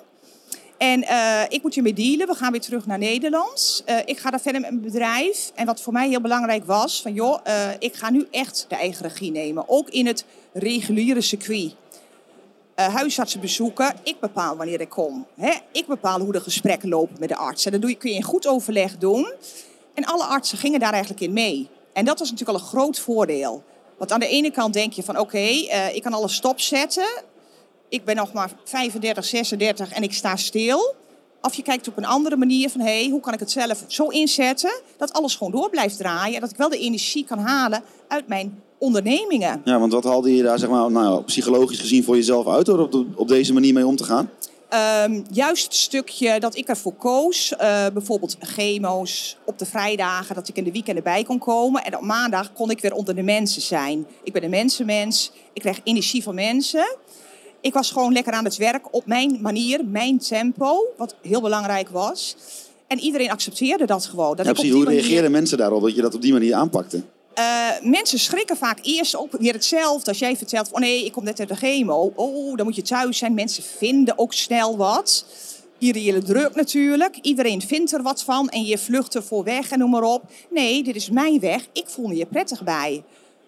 En 0.78 1.02
eh, 1.02 1.42
ik 1.48 1.62
moet 1.62 1.74
hiermee 1.74 1.92
dealen. 1.92 2.26
We 2.26 2.34
gaan 2.34 2.52
weer 2.52 2.60
terug 2.60 2.86
naar 2.86 2.98
Nederland. 2.98 3.82
Eh, 3.86 3.96
ik 4.04 4.18
ga 4.18 4.30
daar 4.30 4.40
verder 4.40 4.60
met 4.60 4.70
mijn 4.70 4.82
bedrijf. 4.82 5.52
En 5.54 5.66
wat 5.66 5.80
voor 5.80 5.92
mij 5.92 6.08
heel 6.08 6.20
belangrijk 6.20 6.64
was. 6.64 7.02
Van 7.02 7.14
joh, 7.14 7.40
eh, 7.44 7.68
ik 7.78 7.94
ga 7.94 8.10
nu 8.10 8.26
echt 8.30 8.66
de 8.68 8.74
eigen 8.74 9.02
regie 9.02 9.30
nemen. 9.30 9.64
Ook 9.68 9.88
in 9.88 10.06
het 10.06 10.24
reguliere 10.52 11.20
circuit 11.20 11.74
huisartsen 12.74 13.40
bezoeken. 13.40 13.94
Ik 14.02 14.20
bepaal 14.20 14.56
wanneer 14.56 14.80
ik 14.80 14.88
kom. 14.88 15.26
Hè? 15.36 15.52
Ik 15.72 15.86
bepaal 15.86 16.20
hoe 16.20 16.32
de 16.32 16.40
gesprekken 16.40 16.88
lopen 16.88 17.16
met 17.18 17.28
de 17.28 17.36
arts. 17.36 17.64
En 17.64 17.72
dat 17.72 17.80
doe 17.80 17.90
je, 17.90 17.96
kun 17.96 18.10
je 18.10 18.16
in 18.16 18.22
goed 18.22 18.46
overleg 18.46 18.98
doen. 18.98 19.32
En 19.94 20.04
alle 20.04 20.24
artsen 20.24 20.58
gingen 20.58 20.80
daar 20.80 20.92
eigenlijk 20.92 21.22
in 21.22 21.32
mee. 21.32 21.68
En 21.92 22.04
dat 22.04 22.18
was 22.18 22.30
natuurlijk 22.30 22.58
al 22.58 22.64
een 22.64 22.70
groot 22.70 22.98
voordeel. 22.98 23.64
Want 23.98 24.12
aan 24.12 24.20
de 24.20 24.28
ene 24.28 24.50
kant 24.50 24.74
denk 24.74 24.92
je 24.92 25.02
van 25.02 25.18
oké, 25.18 25.38
ik 25.92 26.02
kan 26.02 26.12
alles 26.12 26.34
stopzetten. 26.34 27.22
Ik 27.92 28.04
ben 28.04 28.16
nog 28.16 28.32
maar 28.32 28.50
35, 28.64 29.24
36 29.24 29.92
en 29.92 30.02
ik 30.02 30.12
sta 30.12 30.36
stil. 30.36 30.94
Of 31.42 31.54
je 31.54 31.62
kijkt 31.62 31.88
op 31.88 31.96
een 31.96 32.04
andere 32.04 32.36
manier 32.36 32.70
van 32.70 32.80
hé, 32.80 33.00
hey, 33.00 33.08
hoe 33.10 33.20
kan 33.20 33.32
ik 33.34 33.40
het 33.40 33.50
zelf 33.50 33.84
zo 33.86 34.06
inzetten 34.08 34.80
dat 34.96 35.12
alles 35.12 35.34
gewoon 35.36 35.52
door 35.52 35.70
blijft 35.70 35.96
draaien. 35.96 36.34
En 36.34 36.40
dat 36.40 36.50
ik 36.50 36.56
wel 36.56 36.68
de 36.68 36.78
energie 36.78 37.24
kan 37.24 37.38
halen 37.38 37.82
uit 38.08 38.28
mijn 38.28 38.62
ondernemingen. 38.78 39.60
Ja, 39.64 39.78
want 39.78 39.92
wat 39.92 40.04
haalde 40.04 40.36
je 40.36 40.42
daar 40.42 40.58
zeg 40.58 40.68
maar, 40.68 40.90
nou, 40.90 41.22
psychologisch 41.22 41.80
gezien 41.80 42.04
voor 42.04 42.16
jezelf 42.16 42.46
uit 42.46 42.66
door 42.66 42.78
op, 42.78 42.92
de- 42.92 43.06
op 43.16 43.28
deze 43.28 43.52
manier 43.52 43.72
mee 43.74 43.86
om 43.86 43.96
te 43.96 44.04
gaan? 44.04 44.30
Ehm, 44.68 45.22
juist 45.30 45.64
het 45.64 45.74
stukje 45.74 46.40
dat 46.40 46.56
ik 46.56 46.68
ervoor 46.68 46.94
koos, 46.94 47.56
eh, 47.56 47.86
bijvoorbeeld 47.92 48.36
chemo's 48.40 49.36
op 49.44 49.58
de 49.58 49.66
vrijdagen, 49.66 50.34
dat 50.34 50.48
ik 50.48 50.56
in 50.56 50.64
de 50.64 50.72
weekenden 50.72 51.02
bij 51.02 51.22
kon 51.24 51.38
komen. 51.38 51.84
En 51.84 51.96
op 51.96 52.02
maandag 52.02 52.52
kon 52.52 52.70
ik 52.70 52.80
weer 52.80 52.94
onder 52.94 53.14
de 53.14 53.22
mensen 53.22 53.62
zijn. 53.62 54.06
Ik 54.22 54.32
ben 54.32 54.44
een 54.44 54.50
mensenmens, 54.50 55.32
ik 55.52 55.60
krijg 55.60 55.80
energie 55.84 56.22
van 56.22 56.34
mensen. 56.34 56.96
Ik 57.62 57.72
was 57.72 57.90
gewoon 57.90 58.12
lekker 58.12 58.32
aan 58.32 58.44
het 58.44 58.56
werk 58.56 58.94
op 58.94 59.06
mijn 59.06 59.38
manier, 59.40 59.84
mijn 59.84 60.18
tempo, 60.18 60.76
wat 60.96 61.14
heel 61.22 61.40
belangrijk 61.40 61.88
was. 61.88 62.36
En 62.86 62.98
iedereen 62.98 63.30
accepteerde 63.30 63.86
dat 63.86 64.06
gewoon. 64.06 64.36
Dat 64.36 64.44
Ja, 64.44 64.50
op 64.50 64.56
precies. 64.56 64.72
Hoe 64.74 64.84
manier- 64.84 65.00
reageerden 65.00 65.30
mensen 65.30 65.58
daarop 65.58 65.82
dat 65.82 65.94
je 65.94 66.02
dat 66.02 66.14
op 66.14 66.22
die 66.22 66.32
manier 66.32 66.54
aanpakte? 66.54 67.02
eh, 67.34 67.68
mensen 67.82 68.18
schrikken 68.18 68.56
vaak 68.56 68.78
eerst 68.82 69.16
ook 69.16 69.32
weer 69.38 69.52
hetzelfde. 69.52 70.08
Als 70.10 70.18
jij 70.18 70.36
vertelt 70.36 70.72
oh 70.72 70.78
nee, 70.80 71.04
ik 71.04 71.12
kom 71.12 71.24
net 71.24 71.40
uit 71.40 71.48
de 71.48 71.56
chemo. 71.56 72.12
Oh, 72.16 72.56
dan 72.56 72.66
moet 72.66 72.76
je 72.76 72.82
thuis 72.82 73.18
zijn. 73.18 73.34
Mensen 73.34 73.62
vinden 73.62 74.18
ook 74.18 74.32
snel 74.32 74.76
wat. 74.76 75.24
Irreële 75.78 76.22
druk 76.22 76.54
natuurlijk. 76.54 77.18
Iedereen 77.22 77.60
vindt 77.62 77.92
er 77.92 78.02
wat 78.02 78.22
van 78.22 78.48
en 78.48 78.64
je 78.64 78.78
vlucht 78.78 79.14
ervoor 79.14 79.44
weg 79.44 79.70
en 79.70 79.78
noem 79.78 79.90
maar 79.90 80.02
op. 80.02 80.22
Nee, 80.50 80.82
dit 80.82 80.96
is 80.96 81.10
mijn 81.10 81.40
weg. 81.40 81.66
Ik 81.72 81.84
voel 81.88 82.06
me 82.06 82.14
hier 82.14 82.26
prettig 82.26 82.62
bij. 82.62 83.02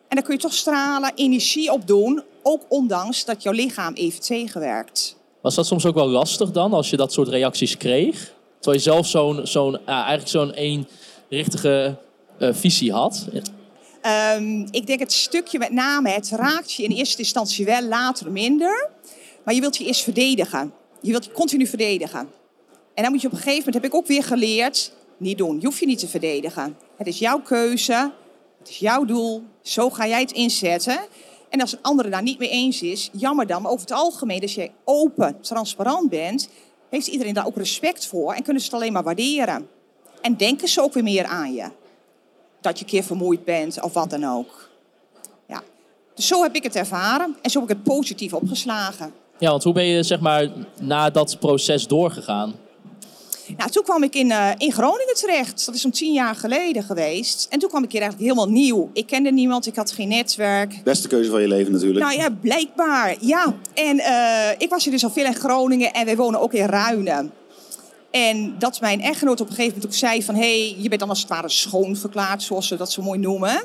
En 0.09 0.17
dan 0.17 0.23
kun 0.25 0.35
je 0.35 0.41
toch 0.41 0.55
stralen, 0.55 1.13
energie 1.15 1.73
opdoen. 1.73 2.23
Ook 2.47 2.63
ondanks 2.69 3.25
dat 3.25 3.43
jouw 3.43 3.53
lichaam 3.53 3.95
even 3.95 4.21
tegenwerkt. 4.21 5.17
Was 5.41 5.55
dat 5.55 5.67
soms 5.67 5.87
ook 5.87 5.95
wel 5.95 6.09
lastig 6.09 6.51
dan, 6.51 6.73
als 6.73 6.91
je 6.91 6.97
dat 6.97 7.13
soort 7.13 7.29
reacties 7.29 7.77
kreeg? 7.77 8.35
Terwijl 8.61 8.83
je 8.83 8.91
zelf 8.91 9.07
zo'n, 9.07 9.47
zo'n, 9.47 9.73
ja, 9.87 10.05
eigenlijk 10.07 10.29
zo'n 10.29 10.51
eenrichtige 10.51 11.97
eh, 12.39 12.49
visie 12.53 12.93
had. 12.93 13.27
Ehm, 14.01 14.67
ik 14.71 14.87
denk 14.87 15.01
het 15.01 15.13
stukje 15.13 15.59
met 15.59 15.71
name, 15.71 16.09
het 16.09 16.31
raakt 16.31 16.73
je 16.73 16.83
in 16.83 16.91
eerste 16.91 17.19
instantie 17.19 17.65
wel, 17.65 17.83
later 17.83 18.31
minder. 18.31 18.89
Maar 19.45 19.55
je 19.55 19.61
wilt 19.61 19.77
je 19.77 19.85
eerst 19.85 20.03
verdedigen. 20.03 20.73
Je 21.01 21.11
wilt 21.11 21.25
je 21.25 21.33
continu 21.33 21.67
verdedigen. 21.67 22.29
En 22.95 23.03
dan 23.03 23.13
moet 23.13 23.21
je 23.21 23.27
op 23.27 23.33
een 23.33 23.39
gegeven 23.39 23.59
moment, 23.59 23.75
heb 23.75 23.85
ik 23.85 23.95
ook 23.95 24.07
weer 24.07 24.23
geleerd, 24.23 24.93
niet 25.17 25.39
doen. 25.39 25.61
Je 25.61 25.67
hoeft 25.67 25.79
je 25.79 25.87
niet 25.87 25.99
te 25.99 26.09
verdedigen. 26.09 26.77
Het 26.97 27.07
is 27.07 27.19
jouw 27.19 27.41
keuze, 27.41 28.13
het 28.59 28.69
is 28.69 28.79
jouw 28.79 29.05
doel, 29.05 29.43
zo 29.63 29.91
ga 29.91 30.07
jij 30.07 30.21
het 30.21 30.33
inzetten. 30.33 30.99
En 31.55 31.61
als 31.61 31.73
een 31.73 31.83
andere 31.83 32.11
daar 32.11 32.23
niet 32.23 32.39
mee 32.39 32.49
eens 32.49 32.83
is, 32.83 33.11
jammer 33.13 33.47
dan. 33.47 33.63
Maar 33.63 33.71
over 33.71 33.87
het 33.87 33.97
algemeen, 33.97 34.41
als 34.41 34.55
je 34.55 34.71
open, 34.85 35.41
transparant 35.41 36.11
bent, 36.11 36.49
heeft 36.91 37.07
iedereen 37.07 37.35
daar 37.35 37.47
ook 37.47 37.57
respect 37.57 38.07
voor 38.07 38.33
en 38.33 38.43
kunnen 38.43 38.63
ze 38.63 38.69
het 38.69 38.77
alleen 38.81 38.93
maar 38.93 39.03
waarderen. 39.03 39.69
En 40.21 40.37
denken 40.37 40.69
ze 40.69 40.83
ook 40.83 40.93
weer 40.93 41.03
meer 41.03 41.25
aan 41.25 41.55
je 41.55 41.69
dat 42.61 42.79
je 42.79 42.85
een 42.85 42.91
keer 42.91 43.03
vermoeid 43.03 43.45
bent 43.45 43.83
of 43.83 43.93
wat 43.93 44.11
dan 44.11 44.25
ook. 44.25 44.69
Ja. 45.49 45.63
Dus 46.15 46.27
zo 46.27 46.43
heb 46.43 46.55
ik 46.55 46.63
het 46.63 46.77
ervaren 46.77 47.37
en 47.43 47.51
zo 47.51 47.61
heb 47.61 47.71
ik 47.71 47.77
het 47.77 47.85
positief 47.85 48.33
opgeslagen. 48.33 49.13
Ja, 49.39 49.51
want 49.51 49.65
hoe 49.65 49.73
ben 49.73 49.87
je 49.87 50.03
zeg 50.03 50.21
maar 50.21 50.49
na 50.81 51.11
dat 51.11 51.37
proces 51.41 51.87
doorgegaan? 51.87 52.55
Nou, 53.57 53.71
toen 53.71 53.83
kwam 53.83 54.03
ik 54.03 54.15
in, 54.15 54.31
eh, 54.31 54.51
in 54.57 54.73
Groningen 54.73 55.15
terecht. 55.15 55.67
Dat 55.67 55.75
is 55.75 55.81
zo'n 55.81 55.91
tien 55.91 56.13
jaar 56.13 56.35
geleden 56.35 56.83
geweest. 56.83 57.47
En 57.51 57.59
toen 57.59 57.69
kwam 57.69 57.83
ik 57.83 57.93
hier 57.93 58.01
eigenlijk 58.01 58.31
helemaal 58.31 58.55
nieuw. 58.55 58.91
Ik 58.93 59.07
kende 59.07 59.31
niemand, 59.31 59.67
ik 59.67 59.77
had 59.77 59.93
geen 59.93 60.09
netwerk. 60.09 60.81
Beste 60.85 61.09
keuze 61.09 61.31
van 61.31 61.41
je 61.41 61.49
leven 61.49 61.73
natuurlijk. 61.73 62.05
Nou 62.05 62.19
ja, 62.19 62.29
blijkbaar. 62.41 63.17
Ja. 63.21 63.55
En 63.75 63.99
eh, 63.99 64.55
ik 64.59 64.71
was 64.71 64.85
hier 64.85 64.93
dus 64.93 65.05
al 65.05 65.11
veel 65.11 65.25
in 65.25 65.35
Groningen 65.35 65.93
en 65.93 66.05
wij 66.05 66.17
wonen 66.17 66.41
ook 66.41 66.53
in 66.53 66.67
Ruinen. 66.67 67.33
En 68.11 68.55
dat 68.59 68.81
mijn 68.81 69.01
echtgenoot 69.01 69.41
op 69.41 69.49
een 69.49 69.55
gegeven 69.55 69.75
moment 69.75 69.93
ook 69.93 69.99
zei 69.99 70.23
van... 70.23 70.35
hé, 70.35 70.41
hey, 70.41 70.77
je 70.79 70.89
bent 70.89 71.01
dan 71.01 71.09
als 71.09 71.21
het 71.21 71.29
ware 71.29 71.49
schoon 71.49 71.97
verklaard, 71.97 72.43
zoals 72.43 72.69
ze 72.69 72.77
dat 72.77 72.93
zo 72.93 73.03
mooi 73.03 73.19
noemen. 73.19 73.63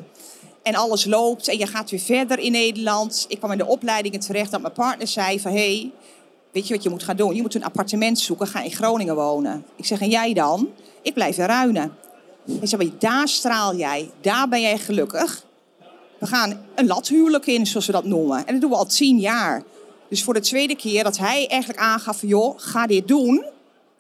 en 0.63 0.75
alles 0.75 1.05
loopt 1.05 1.48
en 1.48 1.57
je 1.57 1.67
gaat 1.67 1.89
weer 1.89 2.00
verder 2.00 2.39
in 2.39 2.51
Nederland. 2.51 3.25
Ik 3.27 3.38
kwam 3.38 3.51
in 3.51 3.57
de 3.57 3.65
opleidingen 3.65 4.19
terecht 4.19 4.51
dat 4.51 4.62
mijn 4.62 4.74
partner 4.74 5.07
zei 5.07 5.39
van... 5.39 5.51
hé, 5.51 5.57
hey, 5.57 5.91
weet 6.51 6.67
je 6.67 6.73
wat 6.73 6.83
je 6.83 6.89
moet 6.89 7.03
gaan 7.03 7.15
doen? 7.15 7.35
Je 7.35 7.41
moet 7.41 7.55
een 7.55 7.63
appartement 7.63 8.19
zoeken, 8.19 8.47
ga 8.47 8.61
in 8.61 8.71
Groningen 8.71 9.15
wonen. 9.15 9.65
Ik 9.75 9.85
zeg, 9.85 10.01
en 10.01 10.09
jij 10.09 10.33
dan? 10.33 10.69
Ik 11.01 11.13
blijf 11.13 11.37
in 11.37 11.45
Ruinen. 11.45 11.91
Hij 12.45 12.67
zei, 12.67 12.93
daar 12.99 13.27
straal 13.27 13.75
jij, 13.75 14.09
daar 14.21 14.49
ben 14.49 14.61
jij 14.61 14.77
gelukkig. 14.77 15.45
We 16.19 16.25
gaan 16.25 16.59
een 16.75 16.87
lathuwelijk 16.87 17.45
in, 17.45 17.67
zoals 17.67 17.85
we 17.85 17.91
dat 17.91 18.05
noemen. 18.05 18.37
En 18.37 18.51
dat 18.53 18.61
doen 18.61 18.69
we 18.69 18.75
al 18.75 18.85
tien 18.85 19.19
jaar. 19.19 19.63
Dus 20.09 20.23
voor 20.23 20.33
de 20.33 20.39
tweede 20.39 20.75
keer 20.75 21.03
dat 21.03 21.17
hij 21.17 21.47
eigenlijk 21.47 21.79
aangaf 21.79 22.21
joh, 22.21 22.53
ga 22.57 22.87
dit 22.87 23.07
doen. 23.07 23.45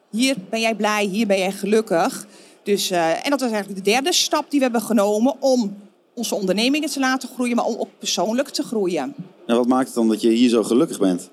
Hier 0.09 0.35
ben 0.49 0.59
jij 0.59 0.75
blij, 0.75 1.05
hier 1.05 1.27
ben 1.27 1.37
jij 1.37 1.51
gelukkig. 1.51 2.25
Dus, 2.63 2.91
uh, 2.91 3.25
en 3.25 3.29
dat 3.29 3.39
was 3.39 3.51
eigenlijk 3.51 3.85
de 3.85 3.91
derde 3.91 4.13
stap 4.13 4.45
die 4.49 4.59
we 4.59 4.65
hebben 4.65 4.81
genomen... 4.81 5.35
om 5.39 5.77
onze 6.13 6.35
ondernemingen 6.35 6.89
te 6.89 6.99
laten 6.99 7.29
groeien, 7.29 7.55
maar 7.55 7.65
om 7.65 7.75
ook 7.77 7.89
persoonlijk 7.97 8.49
te 8.49 8.63
groeien. 8.63 9.15
En 9.45 9.55
wat 9.55 9.67
maakt 9.67 9.85
het 9.85 9.95
dan 9.95 10.07
dat 10.07 10.21
je 10.21 10.29
hier 10.29 10.49
zo 10.49 10.63
gelukkig 10.63 10.99
bent? 10.99 11.29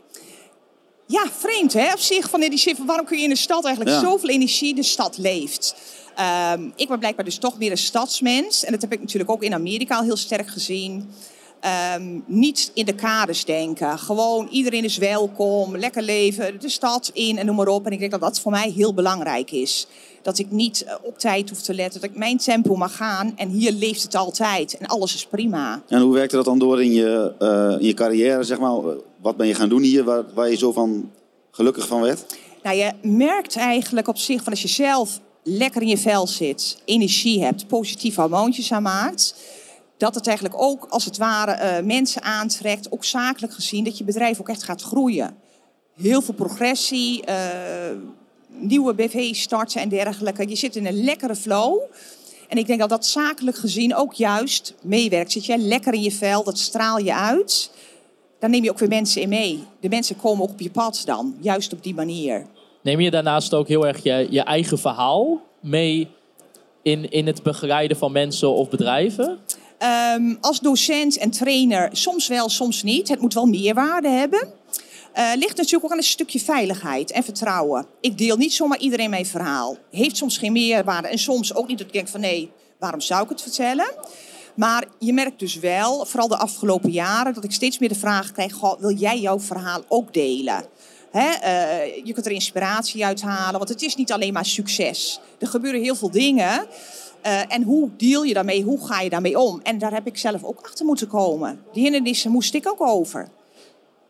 Ja, 1.06 1.26
vreemd 1.38 1.72
hè, 1.72 1.92
op 1.92 1.98
zich. 1.98 2.30
Van 2.30 2.40
die 2.40 2.58
zin, 2.58 2.76
waarom 2.86 3.06
kun 3.06 3.16
je 3.16 3.22
in 3.22 3.28
de 3.28 3.36
stad 3.36 3.64
eigenlijk 3.64 3.96
zoveel 4.04 4.28
energie, 4.28 4.74
de 4.74 4.82
stad 4.82 5.18
leeft. 5.18 5.74
Um, 6.52 6.72
ik 6.76 6.88
ben 6.88 6.98
blijkbaar 6.98 7.24
dus 7.24 7.38
toch 7.38 7.58
meer 7.58 7.70
een 7.70 7.78
stadsmens. 7.78 8.64
En 8.64 8.72
dat 8.72 8.80
heb 8.80 8.92
ik 8.92 9.00
natuurlijk 9.00 9.30
ook 9.30 9.42
in 9.42 9.54
Amerika 9.54 9.96
al 9.96 10.02
heel 10.02 10.16
sterk 10.16 10.48
gezien. 10.48 11.12
Um, 11.96 12.24
niet 12.26 12.70
in 12.74 12.84
de 12.84 12.94
kaders 12.94 13.44
denken. 13.44 13.98
Gewoon 13.98 14.48
iedereen 14.50 14.84
is 14.84 14.96
welkom, 14.96 15.76
lekker 15.76 16.02
leven, 16.02 16.60
de 16.60 16.68
stad 16.68 17.10
in 17.12 17.38
en 17.38 17.46
noem 17.46 17.56
maar 17.56 17.68
op. 17.68 17.86
En 17.86 17.92
ik 17.92 17.98
denk 17.98 18.10
dat 18.10 18.20
dat 18.20 18.40
voor 18.40 18.50
mij 18.50 18.70
heel 18.70 18.94
belangrijk 18.94 19.50
is. 19.50 19.86
Dat 20.22 20.38
ik 20.38 20.50
niet 20.50 20.84
eh, 20.84 20.94
op 21.02 21.18
tijd 21.18 21.48
hoef 21.48 21.62
te 21.62 21.74
letten, 21.74 22.00
dat 22.00 22.10
ik 22.10 22.16
mijn 22.16 22.38
tempo 22.38 22.76
mag 22.76 22.96
gaan. 22.96 23.32
En 23.36 23.48
hier 23.48 23.72
leeft 23.72 24.02
het 24.02 24.14
altijd 24.14 24.76
en 24.78 24.86
alles 24.86 25.14
is 25.14 25.26
prima. 25.26 25.82
En 25.88 26.00
hoe 26.00 26.14
werkte 26.14 26.36
dat 26.36 26.44
dan 26.44 26.58
door 26.58 26.82
in 26.82 26.92
je, 26.92 27.34
uh, 27.38 27.80
in 27.80 27.86
je 27.86 27.94
carrière, 27.94 28.42
zeg 28.42 28.58
maar? 28.58 28.80
Wat 29.20 29.36
ben 29.36 29.46
je 29.46 29.54
gaan 29.54 29.68
doen 29.68 29.82
hier 29.82 30.04
waar, 30.04 30.24
waar 30.34 30.50
je 30.50 30.56
zo 30.56 30.72
van 30.72 31.10
gelukkig 31.50 31.86
van 31.86 32.00
werd? 32.00 32.26
Nou, 32.62 32.76
je 32.76 32.92
merkt 33.02 33.56
eigenlijk 33.56 34.08
op 34.08 34.18
zich 34.18 34.42
van 34.42 34.52
als 34.52 34.62
je 34.62 34.68
zelf 34.68 35.20
lekker 35.42 35.82
in 35.82 35.88
je 35.88 35.98
vel 35.98 36.26
zit, 36.26 36.78
energie 36.84 37.44
hebt, 37.44 37.66
positieve 37.66 38.20
hormoontjes 38.20 38.72
aanmaakt 38.72 39.34
dat 39.96 40.14
het 40.14 40.26
eigenlijk 40.26 40.62
ook 40.62 40.86
als 40.88 41.04
het 41.04 41.16
ware 41.16 41.80
uh, 41.80 41.86
mensen 41.86 42.22
aantrekt, 42.22 42.92
ook 42.92 43.04
zakelijk 43.04 43.52
gezien, 43.52 43.84
dat 43.84 43.98
je 43.98 44.04
bedrijf 44.04 44.40
ook 44.40 44.48
echt 44.48 44.62
gaat 44.62 44.82
groeien. 44.82 45.36
Heel 45.96 46.22
veel 46.22 46.34
progressie, 46.34 47.24
uh, 47.28 47.34
nieuwe 48.48 48.94
BV-starten 48.94 49.80
en 49.80 49.88
dergelijke. 49.88 50.48
Je 50.48 50.56
zit 50.56 50.76
in 50.76 50.86
een 50.86 51.04
lekkere 51.04 51.36
flow. 51.36 51.80
En 52.48 52.58
ik 52.58 52.66
denk 52.66 52.80
dat 52.80 52.88
dat 52.88 53.06
zakelijk 53.06 53.56
gezien 53.56 53.94
ook 53.94 54.12
juist 54.12 54.74
meewerkt. 54.82 55.32
Zit 55.32 55.46
jij 55.46 55.58
lekker 55.58 55.94
in 55.94 56.02
je 56.02 56.12
vel, 56.12 56.44
dat 56.44 56.58
straal 56.58 56.98
je 56.98 57.14
uit. 57.14 57.70
Dan 58.38 58.50
neem 58.50 58.64
je 58.64 58.70
ook 58.70 58.78
weer 58.78 58.88
mensen 58.88 59.22
in 59.22 59.28
mee. 59.28 59.64
De 59.80 59.88
mensen 59.88 60.16
komen 60.16 60.44
ook 60.44 60.50
op 60.50 60.60
je 60.60 60.70
pad 60.70 61.02
dan, 61.04 61.36
juist 61.40 61.72
op 61.72 61.82
die 61.82 61.94
manier. 61.94 62.46
Neem 62.82 63.00
je 63.00 63.10
daarnaast 63.10 63.54
ook 63.54 63.68
heel 63.68 63.86
erg 63.86 64.02
je, 64.02 64.26
je 64.30 64.40
eigen 64.40 64.78
verhaal 64.78 65.40
mee 65.60 66.08
in, 66.82 67.10
in 67.10 67.26
het 67.26 67.42
begeleiden 67.42 67.96
van 67.96 68.12
mensen 68.12 68.52
of 68.52 68.68
bedrijven? 68.68 69.38
Um, 70.14 70.38
als 70.40 70.60
docent 70.60 71.16
en 71.16 71.30
trainer 71.30 71.88
soms 71.92 72.28
wel, 72.28 72.48
soms 72.48 72.82
niet. 72.82 73.08
Het 73.08 73.20
moet 73.20 73.34
wel 73.34 73.46
meerwaarde 73.46 74.08
hebben. 74.08 74.52
Uh, 75.18 75.30
ligt 75.34 75.56
natuurlijk 75.56 75.84
ook 75.84 75.90
aan 75.90 75.96
een 75.96 76.04
stukje 76.04 76.40
veiligheid 76.40 77.10
en 77.10 77.24
vertrouwen. 77.24 77.86
Ik 78.00 78.18
deel 78.18 78.36
niet 78.36 78.52
zomaar 78.52 78.78
iedereen 78.78 79.10
mijn 79.10 79.26
verhaal. 79.26 79.76
Heeft 79.90 80.16
soms 80.16 80.38
geen 80.38 80.52
meerwaarde 80.52 81.08
en 81.08 81.18
soms 81.18 81.54
ook 81.54 81.68
niet 81.68 81.78
dat 81.78 81.86
ik 81.86 81.92
denk 81.92 82.08
van 82.08 82.20
nee, 82.20 82.50
waarom 82.78 83.00
zou 83.00 83.22
ik 83.22 83.28
het 83.28 83.42
vertellen? 83.42 83.94
Maar 84.54 84.84
je 84.98 85.12
merkt 85.12 85.38
dus 85.38 85.58
wel, 85.58 86.06
vooral 86.06 86.28
de 86.28 86.36
afgelopen 86.36 86.90
jaren, 86.90 87.34
dat 87.34 87.44
ik 87.44 87.52
steeds 87.52 87.78
meer 87.78 87.88
de 87.88 87.94
vraag 87.94 88.32
krijg: 88.32 88.52
goh, 88.52 88.80
wil 88.80 88.92
jij 88.92 89.18
jouw 89.18 89.40
verhaal 89.40 89.84
ook 89.88 90.14
delen? 90.14 90.64
He, 91.10 91.28
uh, 91.28 92.04
je 92.04 92.12
kunt 92.12 92.26
er 92.26 92.32
inspiratie 92.32 93.04
uit 93.04 93.22
halen, 93.22 93.58
want 93.58 93.68
het 93.68 93.82
is 93.82 93.94
niet 93.94 94.12
alleen 94.12 94.32
maar 94.32 94.44
succes. 94.44 95.20
Er 95.38 95.46
gebeuren 95.46 95.82
heel 95.82 95.96
veel 95.96 96.10
dingen. 96.10 96.66
Uh, 97.26 97.54
en 97.54 97.62
hoe 97.62 97.90
deal 97.96 98.22
je 98.22 98.34
daarmee? 98.34 98.62
Hoe 98.62 98.86
ga 98.86 99.00
je 99.00 99.10
daarmee 99.10 99.38
om? 99.38 99.60
En 99.62 99.78
daar 99.78 99.92
heb 99.92 100.06
ik 100.06 100.18
zelf 100.18 100.44
ook 100.44 100.60
achter 100.62 100.86
moeten 100.86 101.08
komen. 101.08 101.60
Die 101.72 101.82
hindernissen 101.82 102.30
moest 102.30 102.54
ik 102.54 102.68
ook 102.68 102.80
over. 102.80 103.28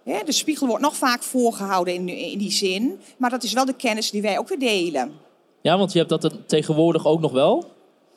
Ja, 0.02 0.22
de 0.24 0.32
spiegel 0.32 0.66
wordt 0.66 0.82
nog 0.82 0.96
vaak 0.96 1.22
voorgehouden 1.22 1.94
in, 1.94 2.08
in 2.08 2.38
die 2.38 2.50
zin. 2.50 3.00
Maar 3.16 3.30
dat 3.30 3.42
is 3.42 3.52
wel 3.52 3.64
de 3.64 3.74
kennis 3.74 4.10
die 4.10 4.22
wij 4.22 4.38
ook 4.38 4.48
weer 4.48 4.58
delen. 4.58 5.12
Ja, 5.60 5.78
want 5.78 5.92
je 5.92 5.98
hebt 5.98 6.10
dat 6.10 6.32
tegenwoordig 6.46 7.06
ook 7.06 7.20
nog 7.20 7.32
wel? 7.32 7.64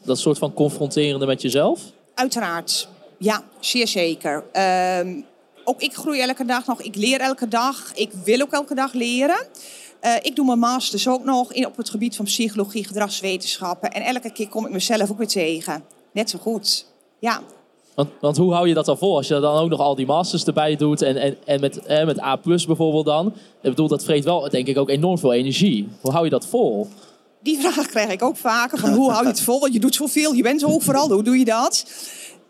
Dat 0.03 0.19
soort 0.19 0.37
van 0.37 0.53
confronterende 0.53 1.25
met 1.25 1.41
jezelf? 1.41 1.81
Uiteraard. 2.13 2.89
Ja, 3.17 3.43
zeer 3.59 3.87
zeker. 3.87 4.43
Uh, 4.53 5.23
ook 5.63 5.81
ik 5.81 5.93
groei 5.93 6.19
elke 6.19 6.45
dag 6.45 6.65
nog. 6.65 6.81
Ik 6.81 6.95
leer 6.95 7.19
elke 7.19 7.47
dag. 7.47 7.91
Ik 7.95 8.11
wil 8.23 8.41
ook 8.41 8.51
elke 8.51 8.75
dag 8.75 8.93
leren. 8.93 9.47
Uh, 10.01 10.15
ik 10.21 10.35
doe 10.35 10.45
mijn 10.45 10.59
masters 10.59 11.07
ook 11.07 11.23
nog 11.23 11.53
in, 11.53 11.65
op 11.65 11.77
het 11.77 11.89
gebied 11.89 12.15
van 12.15 12.25
psychologie, 12.25 12.85
gedragswetenschappen. 12.85 13.91
En 13.91 14.01
elke 14.01 14.31
keer 14.31 14.49
kom 14.49 14.65
ik 14.65 14.71
mezelf 14.71 15.11
ook 15.11 15.17
weer 15.17 15.27
tegen. 15.27 15.83
Net 16.13 16.29
zo 16.29 16.39
goed. 16.39 16.85
Ja. 17.19 17.41
Want, 17.95 18.09
want 18.21 18.37
hoe 18.37 18.53
hou 18.53 18.67
je 18.67 18.73
dat 18.73 18.85
dan 18.85 18.97
vol 18.97 19.15
als 19.15 19.27
je 19.27 19.39
dan 19.39 19.57
ook 19.57 19.69
nog 19.69 19.79
al 19.79 19.95
die 19.95 20.05
masters 20.05 20.45
erbij 20.45 20.75
doet 20.75 21.01
en, 21.01 21.15
en, 21.15 21.37
en 21.45 21.59
met, 21.59 21.85
eh, 21.85 22.05
met 22.05 22.21
A 22.21 22.39
bijvoorbeeld 22.43 23.05
dan? 23.05 23.27
Ik 23.61 23.69
bedoel, 23.69 23.87
dat 23.87 24.03
vreet 24.03 24.23
wel 24.23 24.49
denk 24.49 24.67
ik 24.67 24.77
ook 24.77 24.89
enorm 24.89 25.17
veel 25.17 25.33
energie. 25.33 25.89
Hoe 26.01 26.11
hou 26.11 26.23
je 26.23 26.29
dat 26.29 26.45
vol? 26.45 26.87
Die 27.41 27.59
vraag 27.59 27.87
krijg 27.87 28.11
ik 28.11 28.23
ook 28.23 28.37
vaker. 28.37 28.77
Van 28.77 28.93
hoe 28.93 29.11
hou 29.11 29.23
je 29.23 29.29
het 29.29 29.41
vol? 29.41 29.59
Want 29.59 29.73
je 29.73 29.79
doet 29.79 29.95
zoveel, 29.95 30.33
je 30.33 30.43
bent 30.43 30.59
zo 30.61 30.67
overal. 30.67 31.11
Hoe 31.11 31.23
doe 31.23 31.37
je 31.37 31.45
dat? 31.45 31.85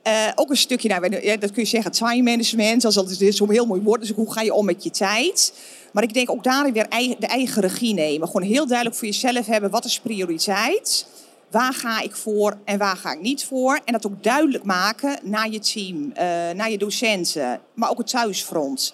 Uh, 0.07 0.31
ook 0.35 0.49
een 0.49 0.57
stukje, 0.57 0.87
nou, 0.87 1.37
dat 1.39 1.51
kun 1.51 1.63
je 1.63 1.69
zeggen, 1.69 1.91
time 1.91 2.21
management. 2.21 2.81
Dat 2.81 3.09
is 3.19 3.35
zo'n 3.35 3.51
heel 3.51 3.65
mooi 3.65 3.81
woord. 3.81 4.01
Dus 4.01 4.11
hoe 4.11 4.33
ga 4.33 4.41
je 4.41 4.53
om 4.53 4.65
met 4.65 4.83
je 4.83 4.89
tijd? 4.89 5.53
Maar 5.93 6.03
ik 6.03 6.13
denk 6.13 6.29
ook 6.29 6.43
daarin 6.43 6.73
weer 6.73 6.87
de 7.19 7.27
eigen 7.27 7.61
regie 7.61 7.93
nemen. 7.93 8.27
Gewoon 8.27 8.47
heel 8.47 8.67
duidelijk 8.67 8.97
voor 8.97 9.07
jezelf 9.07 9.45
hebben, 9.45 9.69
wat 9.69 9.85
is 9.85 9.99
prioriteit? 9.99 11.07
Waar 11.51 11.73
ga 11.73 12.01
ik 12.01 12.15
voor 12.15 12.57
en 12.65 12.77
waar 12.77 12.97
ga 12.97 13.11
ik 13.11 13.21
niet 13.21 13.45
voor? 13.45 13.79
En 13.85 13.93
dat 13.93 14.05
ook 14.05 14.23
duidelijk 14.23 14.63
maken 14.63 15.19
naar 15.23 15.49
je 15.49 15.59
team, 15.59 15.95
uh, 15.95 16.13
naar 16.55 16.71
je 16.71 16.77
docenten, 16.77 17.61
maar 17.73 17.89
ook 17.89 17.97
het 17.97 18.07
thuisfront. 18.07 18.93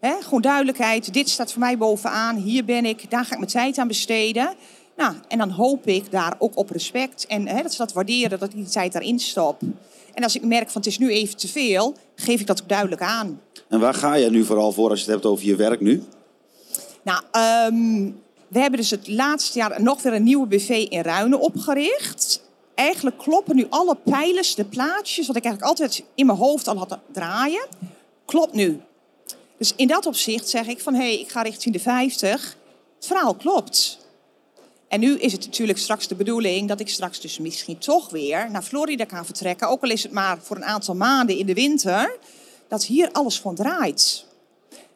Hè? 0.00 0.14
Gewoon 0.22 0.40
duidelijkheid, 0.40 1.12
dit 1.12 1.28
staat 1.28 1.52
voor 1.52 1.60
mij 1.60 1.78
bovenaan, 1.78 2.36
hier 2.36 2.64
ben 2.64 2.84
ik, 2.84 3.10
daar 3.10 3.24
ga 3.24 3.32
ik 3.32 3.38
mijn 3.38 3.50
tijd 3.50 3.78
aan 3.78 3.88
besteden. 3.88 4.54
Nou, 4.96 5.14
en 5.28 5.38
dan 5.38 5.50
hoop 5.50 5.86
ik 5.86 6.10
daar 6.10 6.34
ook 6.38 6.56
op 6.56 6.70
respect 6.70 7.26
en 7.26 7.48
hè, 7.48 7.62
dat 7.62 7.72
ze 7.72 7.78
dat 7.78 7.92
waarderen, 7.92 8.38
dat 8.38 8.48
ik 8.48 8.54
die 8.54 8.68
tijd 8.68 8.92
daarin 8.92 9.18
stop. 9.18 9.60
En 10.16 10.22
als 10.22 10.36
ik 10.36 10.44
merk 10.44 10.70
van 10.70 10.80
het 10.80 10.90
is 10.90 10.98
nu 10.98 11.10
even 11.10 11.36
te 11.36 11.48
veel, 11.48 11.94
geef 12.14 12.40
ik 12.40 12.46
dat 12.46 12.62
ook 12.62 12.68
duidelijk 12.68 13.02
aan. 13.02 13.40
En 13.68 13.80
waar 13.80 13.94
ga 13.94 14.14
je 14.14 14.30
nu 14.30 14.44
vooral 14.44 14.72
voor 14.72 14.90
als 14.90 14.98
je 14.98 15.04
het 15.04 15.14
hebt 15.14 15.26
over 15.26 15.46
je 15.46 15.56
werk 15.56 15.80
nu? 15.80 16.02
Nou, 17.02 17.22
um, 17.72 18.20
we 18.48 18.58
hebben 18.58 18.80
dus 18.80 18.90
het 18.90 19.08
laatste 19.08 19.58
jaar 19.58 19.82
nog 19.82 20.02
weer 20.02 20.12
een 20.12 20.22
nieuwe 20.22 20.46
BV 20.46 20.86
in 20.88 21.00
Ruinen 21.00 21.40
opgericht. 21.40 22.42
Eigenlijk 22.74 23.18
kloppen 23.18 23.56
nu 23.56 23.66
alle 23.70 23.96
pijlers, 24.04 24.54
de 24.54 24.64
plaatjes, 24.64 25.26
wat 25.26 25.36
ik 25.36 25.44
eigenlijk 25.44 25.72
altijd 25.80 26.04
in 26.14 26.26
mijn 26.26 26.38
hoofd 26.38 26.68
al 26.68 26.76
had 26.76 26.98
draaien, 27.12 27.66
klopt 28.24 28.52
nu. 28.52 28.80
Dus 29.58 29.72
in 29.76 29.88
dat 29.88 30.06
opzicht 30.06 30.48
zeg 30.48 30.66
ik 30.66 30.80
van, 30.80 30.94
hé, 30.94 31.00
hey, 31.00 31.20
ik 31.20 31.28
ga 31.30 31.42
richting 31.42 31.74
de 31.74 31.80
50. 31.80 32.56
Het 32.96 33.06
verhaal 33.06 33.34
klopt. 33.34 34.05
En 34.88 35.00
nu 35.00 35.18
is 35.18 35.32
het 35.32 35.46
natuurlijk 35.46 35.78
straks 35.78 36.08
de 36.08 36.14
bedoeling 36.14 36.68
dat 36.68 36.80
ik 36.80 36.88
straks 36.88 37.20
dus 37.20 37.38
misschien 37.38 37.78
toch 37.78 38.10
weer 38.10 38.50
naar 38.50 38.62
Florida 38.62 39.04
kan 39.04 39.24
vertrekken. 39.24 39.68
Ook 39.68 39.82
al 39.82 39.90
is 39.90 40.02
het 40.02 40.12
maar 40.12 40.38
voor 40.42 40.56
een 40.56 40.64
aantal 40.64 40.94
maanden 40.94 41.38
in 41.38 41.46
de 41.46 41.54
winter. 41.54 42.18
Dat 42.68 42.84
hier 42.84 43.12
alles 43.12 43.40
van 43.40 43.54
draait. 43.54 44.24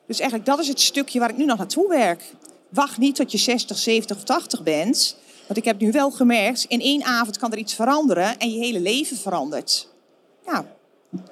Dus 0.06 0.18
eigenlijk 0.18 0.50
dat 0.50 0.58
is 0.58 0.68
het 0.68 0.80
stukje 0.80 1.18
waar 1.18 1.30
ik 1.30 1.36
nu 1.36 1.44
nog 1.44 1.58
naartoe 1.58 1.88
werk. 1.88 2.32
Wacht 2.68 2.98
niet 2.98 3.14
tot 3.16 3.32
je 3.32 3.38
60, 3.38 3.78
70 3.78 4.16
of 4.16 4.22
80 4.22 4.62
bent. 4.62 5.16
Want 5.46 5.58
ik 5.58 5.64
heb 5.64 5.80
nu 5.80 5.92
wel 5.92 6.10
gemerkt, 6.10 6.64
in 6.64 6.80
één 6.80 7.04
avond 7.04 7.38
kan 7.38 7.52
er 7.52 7.58
iets 7.58 7.74
veranderen 7.74 8.38
en 8.38 8.50
je 8.50 8.58
hele 8.58 8.80
leven 8.80 9.16
verandert. 9.16 9.88
Ja, 10.46 10.66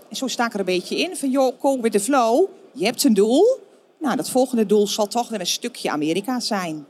en 0.09 0.17
zo 0.17 0.27
sta 0.27 0.47
ik 0.47 0.53
er 0.53 0.59
een 0.59 0.65
beetje 0.65 0.99
in. 0.99 1.17
Van 1.17 1.31
joh, 1.31 1.61
go 1.61 1.81
with 1.81 1.93
the 1.93 2.01
flow. 2.01 2.49
Je 2.73 2.85
hebt 2.85 3.05
een 3.05 3.15
doel. 3.15 3.45
Nou, 3.99 4.17
dat 4.17 4.31
volgende 4.31 4.67
doel 4.67 4.87
zal 4.87 5.07
toch 5.07 5.29
weer 5.29 5.41
een 5.41 5.47
stukje 5.47 5.91
Amerika 5.91 6.41
zijn. 6.41 6.87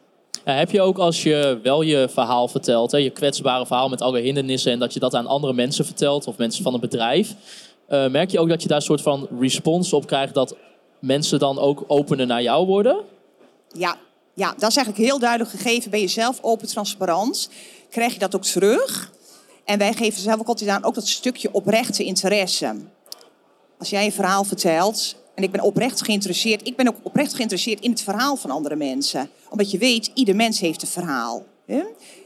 Ja, 0.49 0.55
heb 0.55 0.71
je 0.71 0.81
ook 0.81 0.99
als 0.99 1.23
je 1.23 1.59
wel 1.63 1.83
je 1.83 2.09
verhaal 2.09 2.49
vertelt, 2.49 2.93
hè, 2.93 2.99
je 2.99 3.11
kwetsbare 3.11 3.67
verhaal 3.67 3.89
met 3.89 4.01
alle 4.01 4.21
hindernissen, 4.21 4.73
en 4.73 4.79
dat 4.79 4.93
je 4.93 5.01
dat 5.01 5.15
aan 5.15 5.27
andere 5.27 5.53
mensen 5.53 5.85
vertelt 5.85 6.27
of 6.27 6.37
mensen 6.37 6.63
van 6.63 6.75
een 6.75 6.81
bedrijf, 6.81 7.35
uh, 7.89 8.09
merk 8.09 8.31
je 8.31 8.39
ook 8.39 8.49
dat 8.49 8.63
je 8.63 8.69
daar 8.69 8.77
een 8.77 8.83
soort 8.83 9.01
van 9.01 9.29
respons 9.41 9.93
op 9.93 10.07
krijgt 10.07 10.35
dat 10.35 10.57
mensen 10.99 11.39
dan 11.39 11.59
ook 11.59 11.85
opener 11.87 12.27
naar 12.27 12.43
jou 12.43 12.67
worden? 12.67 12.97
Ja, 13.73 13.97
ja, 14.35 14.55
dat 14.59 14.71
is 14.71 14.77
eigenlijk 14.77 15.07
heel 15.09 15.19
duidelijk 15.19 15.51
gegeven. 15.51 15.91
Ben 15.91 16.01
je 16.01 16.09
zelf 16.09 16.39
open, 16.43 16.67
transparant, 16.67 17.51
krijg 17.91 18.13
je 18.13 18.19
dat 18.19 18.35
ook 18.35 18.45
terug. 18.45 19.13
En 19.65 19.79
wij 19.79 19.93
geven 19.93 20.21
zelf 20.21 20.41
ook 20.41 20.49
altijd 20.49 20.71
aan 20.71 20.85
ook 20.85 20.95
dat 20.95 21.09
stukje 21.09 21.53
oprechte 21.53 22.05
interesse. 22.05 22.75
Als 23.79 23.91
jij 23.91 24.05
een 24.05 24.13
verhaal 24.13 24.45
vertelt 24.45 25.17
en 25.39 25.45
ik 25.45 25.51
ben 25.51 25.61
oprecht 25.61 26.03
geïnteresseerd. 26.03 26.67
Ik 26.67 26.77
ben 26.77 26.89
ook 26.89 26.97
oprecht 27.03 27.35
geïnteresseerd 27.35 27.81
in 27.81 27.91
het 27.91 28.01
verhaal 28.01 28.37
van 28.37 28.51
andere 28.51 28.77
mensen. 28.77 29.31
Omdat 29.51 29.71
je 29.71 29.79
weet, 29.79 30.11
ieder 30.15 30.37
mens 30.37 30.61
heeft 30.61 30.83
een 30.83 30.89
verhaal. 30.89 31.45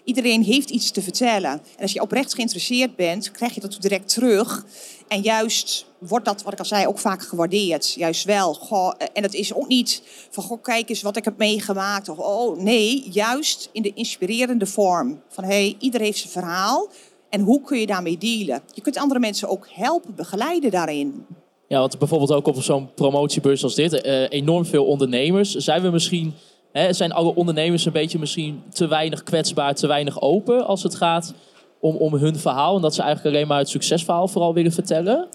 Iedereen 0.05 0.43
heeft 0.43 0.71
iets 0.71 0.91
te 0.91 1.03
vertellen. 1.03 1.51
En 1.51 1.83
als 1.83 1.93
je 1.93 2.01
oprecht 2.01 2.35
geïnteresseerd 2.35 2.97
bent, 2.97 3.31
krijg 3.31 3.55
je 3.55 3.61
dat 3.61 3.77
direct 3.81 4.09
terug. 4.09 4.65
En 5.09 5.21
juist 5.21 5.87
wordt 5.99 6.25
dat, 6.25 6.43
wat 6.43 6.53
ik 6.53 6.59
al 6.59 6.65
zei, 6.65 6.87
ook 6.87 6.99
vaak 6.99 7.23
gewaardeerd. 7.23 7.93
Juist 7.93 8.25
wel. 8.25 8.55
Goh, 8.55 8.93
eh, 8.99 9.07
en 9.13 9.23
dat 9.23 9.35
is 9.35 9.55
ook 9.55 9.69
niet 9.69 10.03
van, 10.31 10.45
goh, 10.45 10.63
kijk 10.63 10.89
eens 10.89 11.03
wat 11.03 11.17
ik 11.17 11.25
heb 11.25 11.37
meegemaakt. 11.39 12.09
Of, 12.09 12.19
oh, 12.19 12.59
nee, 12.59 13.09
juist 13.11 13.69
in 13.73 13.83
de 13.83 13.93
inspirerende 13.93 14.67
vorm. 14.67 15.23
Van, 15.29 15.45
hé, 15.45 15.51
hey, 15.51 15.77
ieder 15.79 16.01
heeft 16.01 16.19
zijn 16.19 16.33
verhaal. 16.33 16.89
En 17.29 17.41
hoe 17.41 17.63
kun 17.63 17.79
je 17.79 17.87
daarmee 17.87 18.19
dealen? 18.19 18.63
Je 18.75 18.81
kunt 18.81 18.97
andere 18.97 19.21
mensen 19.21 19.49
ook 19.49 19.69
helpen, 19.71 20.15
begeleiden 20.15 20.71
daarin. 20.71 21.27
Ja, 21.73 21.79
want 21.79 21.99
bijvoorbeeld 21.99 22.33
ook 22.33 22.47
op 22.47 22.63
zo'n 22.63 22.95
promotiebeurs 22.95 23.63
als 23.63 23.75
dit, 23.75 24.01
eh, 24.01 24.31
enorm 24.31 24.65
veel 24.65 24.85
ondernemers. 24.85 25.55
Zijn 25.55 25.83
we 25.83 25.91
misschien, 25.91 26.35
hè, 26.73 26.93
zijn 26.93 27.13
alle 27.13 27.35
ondernemers 27.35 27.85
een 27.85 27.93
beetje 27.93 28.19
misschien 28.19 28.63
te 28.73 28.89
weinig 28.89 29.23
kwetsbaar, 29.23 29.75
te 29.75 29.87
weinig 29.87 30.21
open 30.21 30.67
als 30.67 30.83
het 30.83 30.95
gaat 30.95 31.35
om, 31.81 31.97
om 31.97 32.15
hun 32.15 32.39
verhaal? 32.39 32.77
En 32.77 32.83
dat 32.83 32.95
ze 32.95 33.03
eigenlijk 33.03 33.37
alleen 33.37 33.49
maar 33.49 33.59
het 33.59 33.69
succesverhaal 33.69 34.29
vooral 34.29 34.55
willen 34.55 34.73
vertellen? 34.73 35.29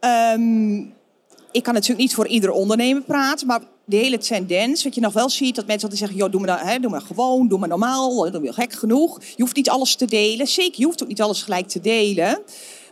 Ehm, 0.00 0.78
ik 1.50 1.62
kan 1.62 1.74
natuurlijk 1.74 2.00
niet 2.00 2.14
voor 2.14 2.26
ieder 2.26 2.50
ondernemer 2.50 3.02
praten, 3.02 3.46
maar 3.46 3.60
de 3.84 3.96
hele 3.96 4.18
tendens, 4.18 4.84
wat 4.84 4.94
je 4.94 5.00
nog 5.00 5.12
wel 5.12 5.28
ziet, 5.28 5.54
dat 5.54 5.66
mensen 5.66 5.88
altijd 5.88 6.00
zeggen, 6.00 6.18
joh, 6.18 6.30
doe 6.30 6.50
hè, 6.50 6.78
doe 6.78 6.90
maar 6.90 7.00
gewoon, 7.00 7.48
doe 7.48 7.58
maar 7.58 7.68
normaal, 7.68 8.30
doe 8.30 8.40
maar 8.40 8.54
gek 8.54 8.72
genoeg. 8.72 9.20
Je 9.36 9.42
hoeft 9.42 9.56
niet 9.56 9.70
alles 9.70 9.94
te 9.94 10.06
delen. 10.06 10.46
Zeker, 10.46 10.80
je 10.80 10.84
hoeft 10.84 11.02
ook 11.02 11.08
niet 11.08 11.22
alles 11.22 11.42
gelijk 11.42 11.68
te 11.68 11.80
delen. 11.80 12.42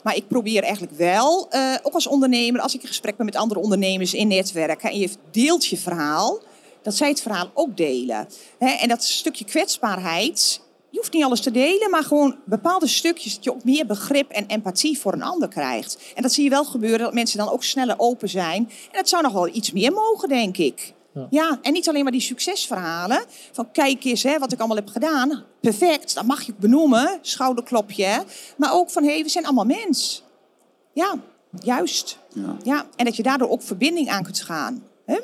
Maar 0.02 0.16
ik 0.16 0.28
probeer 0.28 0.62
eigenlijk 0.62 0.96
wel, 0.96 1.48
uh, 1.50 1.74
ook 1.82 1.94
als 1.94 2.06
ondernemer, 2.06 2.60
als 2.60 2.74
ik 2.74 2.82
in 2.82 2.88
gesprek 2.88 3.16
ben 3.16 3.26
met 3.26 3.36
andere 3.36 3.60
ondernemers 3.60 4.14
in 4.14 4.28
netwerken 4.28 4.90
en 4.90 4.98
je 4.98 5.10
deelt 5.30 5.66
je 5.66 5.76
verhaal, 5.76 6.40
dat 6.82 6.94
zij 6.94 7.08
het 7.08 7.22
verhaal 7.22 7.50
ook 7.54 7.76
delen. 7.76 8.28
en 8.58 8.88
dat 8.88 9.04
stukje 9.04 9.44
kwetsbaarheid, 9.44 10.60
je 10.90 10.98
hoeft 10.98 11.12
niet 11.12 11.24
alles 11.24 11.40
te 11.40 11.50
delen, 11.50 11.90
maar 11.90 12.02
gewoon 12.02 12.36
bepaalde 12.44 12.86
stukjes 12.86 13.34
dat 13.34 13.44
je 13.44 13.52
ook 13.52 13.64
meer 13.64 13.86
begrip 13.86 14.30
en 14.30 14.46
empathie 14.46 14.98
voor 14.98 15.12
een 15.12 15.22
ander 15.22 15.48
krijgt. 15.48 15.98
En 16.14 16.22
dat 16.22 16.32
zie 16.32 16.44
je 16.44 16.50
wel 16.50 16.64
gebeuren, 16.64 16.98
dat 16.98 17.14
mensen 17.14 17.38
dan 17.38 17.50
ook 17.50 17.64
sneller 17.64 17.94
open 17.98 18.28
zijn. 18.28 18.56
En 18.66 18.98
dat 18.98 19.08
zou 19.08 19.22
nog 19.22 19.32
wel 19.32 19.48
iets 19.48 19.72
meer 19.72 19.92
mogen, 19.92 20.28
denk 20.28 20.56
ik. 20.56 20.94
Ja. 21.14 21.26
ja. 21.30 21.58
en 21.62 21.72
niet 21.72 21.88
alleen 21.88 22.02
maar 22.02 22.12
die 22.12 22.20
succesverhalen. 22.20 23.24
Van 23.52 23.70
kijk 23.72 24.04
eens 24.04 24.22
hè, 24.22 24.38
wat 24.38 24.52
ik 24.52 24.58
allemaal 24.58 24.76
heb 24.76 24.88
gedaan. 24.88 25.42
Perfect, 25.60 26.14
dat 26.14 26.24
mag 26.24 26.42
je 26.42 26.54
benoemen. 26.58 27.18
Schouderklopje. 27.20 28.24
Maar 28.56 28.74
ook 28.74 28.90
van 28.90 29.02
hé, 29.02 29.12
hey, 29.12 29.22
we 29.22 29.28
zijn 29.28 29.44
allemaal 29.44 29.64
mens. 29.64 30.22
Ja, 30.92 31.14
juist. 31.60 32.18
Ja. 32.34 32.56
ja. 32.64 32.86
En 32.96 33.04
dat 33.04 33.16
je 33.16 33.22
daardoor 33.22 33.48
ook 33.48 33.62
verbinding 33.62 34.08
aan 34.08 34.22
kunt 34.22 34.40
gaan. 34.40 34.82
Hè? 35.04 35.18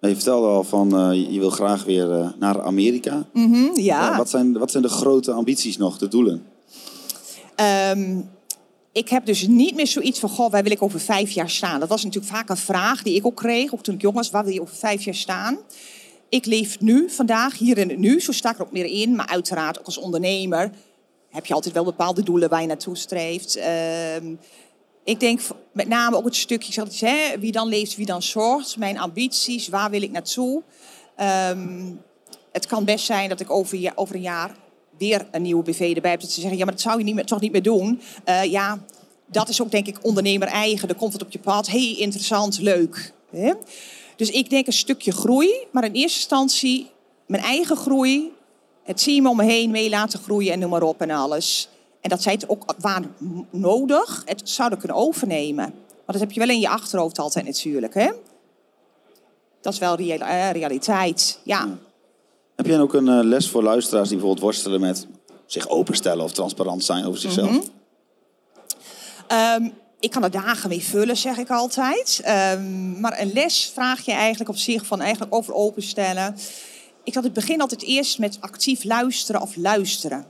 Je 0.00 0.14
vertelde 0.14 0.46
al 0.46 0.64
van 0.64 1.10
uh, 1.10 1.32
je 1.32 1.38
wil 1.38 1.50
graag 1.50 1.84
weer 1.84 2.10
uh, 2.10 2.28
naar 2.38 2.62
Amerika. 2.62 3.24
Mm 3.32 3.52
-hmm, 3.52 3.78
ja. 3.78 4.10
Uh, 4.10 4.16
wat, 4.16 4.30
zijn, 4.30 4.58
wat 4.58 4.70
zijn 4.70 4.82
de 4.82 4.88
grote 4.88 5.32
ambities 5.32 5.76
nog, 5.76 5.98
de 5.98 6.08
doelen? 6.08 6.46
Um, 7.96 8.30
ik 8.92 9.08
heb 9.08 9.26
dus 9.26 9.46
niet 9.46 9.74
meer 9.74 9.86
zoiets 9.86 10.18
van, 10.18 10.28
goh, 10.28 10.50
waar 10.50 10.62
wil 10.62 10.72
ik 10.72 10.82
over 10.82 11.00
vijf 11.00 11.30
jaar 11.30 11.50
staan? 11.50 11.80
Dat 11.80 11.88
was 11.88 12.04
natuurlijk 12.04 12.32
vaak 12.32 12.48
een 12.48 12.56
vraag 12.56 13.02
die 13.02 13.14
ik 13.14 13.26
ook 13.26 13.36
kreeg, 13.36 13.74
ook 13.74 13.82
toen 13.82 13.94
ik 13.94 14.00
jong 14.00 14.14
was. 14.14 14.30
Waar 14.30 14.44
wil 14.44 14.52
je 14.52 14.60
over 14.60 14.76
vijf 14.76 15.04
jaar 15.04 15.14
staan? 15.14 15.58
Ik 16.28 16.46
leef 16.46 16.80
nu, 16.80 17.10
vandaag, 17.10 17.58
hier 17.58 17.78
in 17.78 17.88
het 17.88 17.98
nu. 17.98 18.20
Zo 18.20 18.32
sta 18.32 18.50
ik 18.50 18.56
er 18.56 18.64
ook 18.64 18.72
meer 18.72 18.84
in. 18.84 19.14
Maar 19.14 19.26
uiteraard, 19.26 19.78
ook 19.78 19.86
als 19.86 19.98
ondernemer, 19.98 20.70
heb 21.30 21.46
je 21.46 21.54
altijd 21.54 21.74
wel 21.74 21.84
bepaalde 21.84 22.22
doelen 22.22 22.48
waar 22.48 22.60
je 22.60 22.66
naartoe 22.66 22.96
streeft. 22.96 23.56
Uh, 23.56 24.16
ik 25.04 25.20
denk 25.20 25.40
met 25.72 25.88
name 25.88 26.16
ook 26.16 26.24
het 26.24 26.36
stukje, 26.36 26.82
ik 26.82 27.00
hè, 27.00 27.38
wie 27.38 27.52
dan 27.52 27.68
leeft, 27.68 27.96
wie 27.96 28.06
dan 28.06 28.22
zorgt. 28.22 28.76
Mijn 28.76 28.98
ambities, 28.98 29.68
waar 29.68 29.90
wil 29.90 30.02
ik 30.02 30.10
naartoe? 30.10 30.62
Um, 31.50 32.00
het 32.52 32.66
kan 32.66 32.84
best 32.84 33.04
zijn 33.04 33.28
dat 33.28 33.40
ik 33.40 33.50
over, 33.50 33.92
over 33.94 34.14
een 34.14 34.20
jaar 34.20 34.56
weer 35.00 35.26
een 35.30 35.42
nieuwe 35.42 35.62
BV 35.62 35.92
erbij 35.94 36.10
hebt. 36.10 36.22
Dat 36.22 36.32
ze 36.32 36.40
zeggen, 36.40 36.58
ja, 36.58 36.64
maar 36.64 36.74
dat 36.74 36.82
zou 36.82 36.98
je 36.98 37.04
niet 37.04 37.14
meer, 37.14 37.24
toch 37.24 37.40
niet 37.40 37.52
meer 37.52 37.62
doen. 37.62 38.00
Uh, 38.28 38.44
ja, 38.44 38.78
dat 39.26 39.48
is 39.48 39.62
ook 39.62 39.70
denk 39.70 39.86
ik 39.86 39.98
ondernemer 40.02 40.48
eigen. 40.48 40.88
Dan 40.88 40.96
komt 40.96 41.12
het 41.12 41.22
op 41.22 41.32
je 41.32 41.38
pad. 41.38 41.66
hey, 41.66 41.94
interessant, 41.98 42.58
leuk. 42.58 43.12
Dus 44.16 44.30
ik 44.30 44.50
denk 44.50 44.66
een 44.66 44.72
stukje 44.72 45.12
groei. 45.12 45.66
Maar 45.70 45.84
in 45.84 45.92
eerste 45.92 46.18
instantie 46.18 46.90
mijn 47.26 47.42
eigen 47.42 47.76
groei. 47.76 48.32
Het 48.82 49.02
team 49.02 49.26
om 49.26 49.36
me 49.36 49.44
heen 49.44 49.70
mee 49.70 49.88
laten 49.88 50.18
groeien 50.18 50.52
en 50.52 50.58
noem 50.58 50.70
maar 50.70 50.82
op 50.82 51.00
en 51.00 51.10
alles. 51.10 51.68
En 52.00 52.10
dat 52.10 52.22
zij 52.22 52.32
het 52.32 52.48
ook 52.48 52.74
waar 52.78 53.02
nodig 53.50 54.22
het 54.26 54.40
zouden 54.44 54.78
kunnen 54.78 54.96
overnemen. 54.96 55.64
Want 55.64 56.18
dat 56.18 56.20
heb 56.20 56.32
je 56.32 56.40
wel 56.40 56.48
in 56.48 56.60
je 56.60 56.68
achterhoofd 56.68 57.18
altijd 57.18 57.44
natuurlijk. 57.44 57.94
Hè? 57.94 58.10
Dat 59.60 59.72
is 59.72 59.78
wel 59.78 59.96
eh, 59.96 60.50
realiteit, 60.50 61.38
ja. 61.44 61.78
Heb 62.60 62.68
jij 62.68 62.80
ook 62.80 62.94
een 62.94 63.06
uh, 63.06 63.18
les 63.22 63.48
voor 63.48 63.62
luisteraars 63.62 64.08
die 64.08 64.16
bijvoorbeeld 64.16 64.44
worstelen 64.44 64.80
met 64.80 65.06
zich 65.46 65.68
openstellen 65.68 66.24
of 66.24 66.32
transparant 66.32 66.84
zijn 66.84 67.04
over 67.04 67.20
zichzelf? 67.20 67.50
-hmm. 69.28 69.64
um, 69.64 69.72
ik 70.00 70.10
kan 70.10 70.24
er 70.24 70.30
dagen 70.30 70.68
mee 70.68 70.82
vullen, 70.82 71.16
zeg 71.16 71.36
ik 71.36 71.50
altijd. 71.50 72.22
Um, 72.54 73.00
maar 73.00 73.20
een 73.20 73.32
les 73.32 73.70
vraag 73.74 74.04
je 74.04 74.12
eigenlijk 74.12 74.50
op 74.50 74.56
zich 74.56 74.86
van 74.86 75.00
eigenlijk 75.00 75.34
over 75.34 75.54
openstellen. 75.54 76.36
Ik 77.04 77.14
had 77.14 77.24
het 77.24 77.32
begin 77.32 77.60
altijd 77.60 77.82
eerst 77.82 78.18
met 78.18 78.38
actief 78.40 78.84
luisteren 78.84 79.40
of 79.40 79.56
luisteren. 79.56 80.26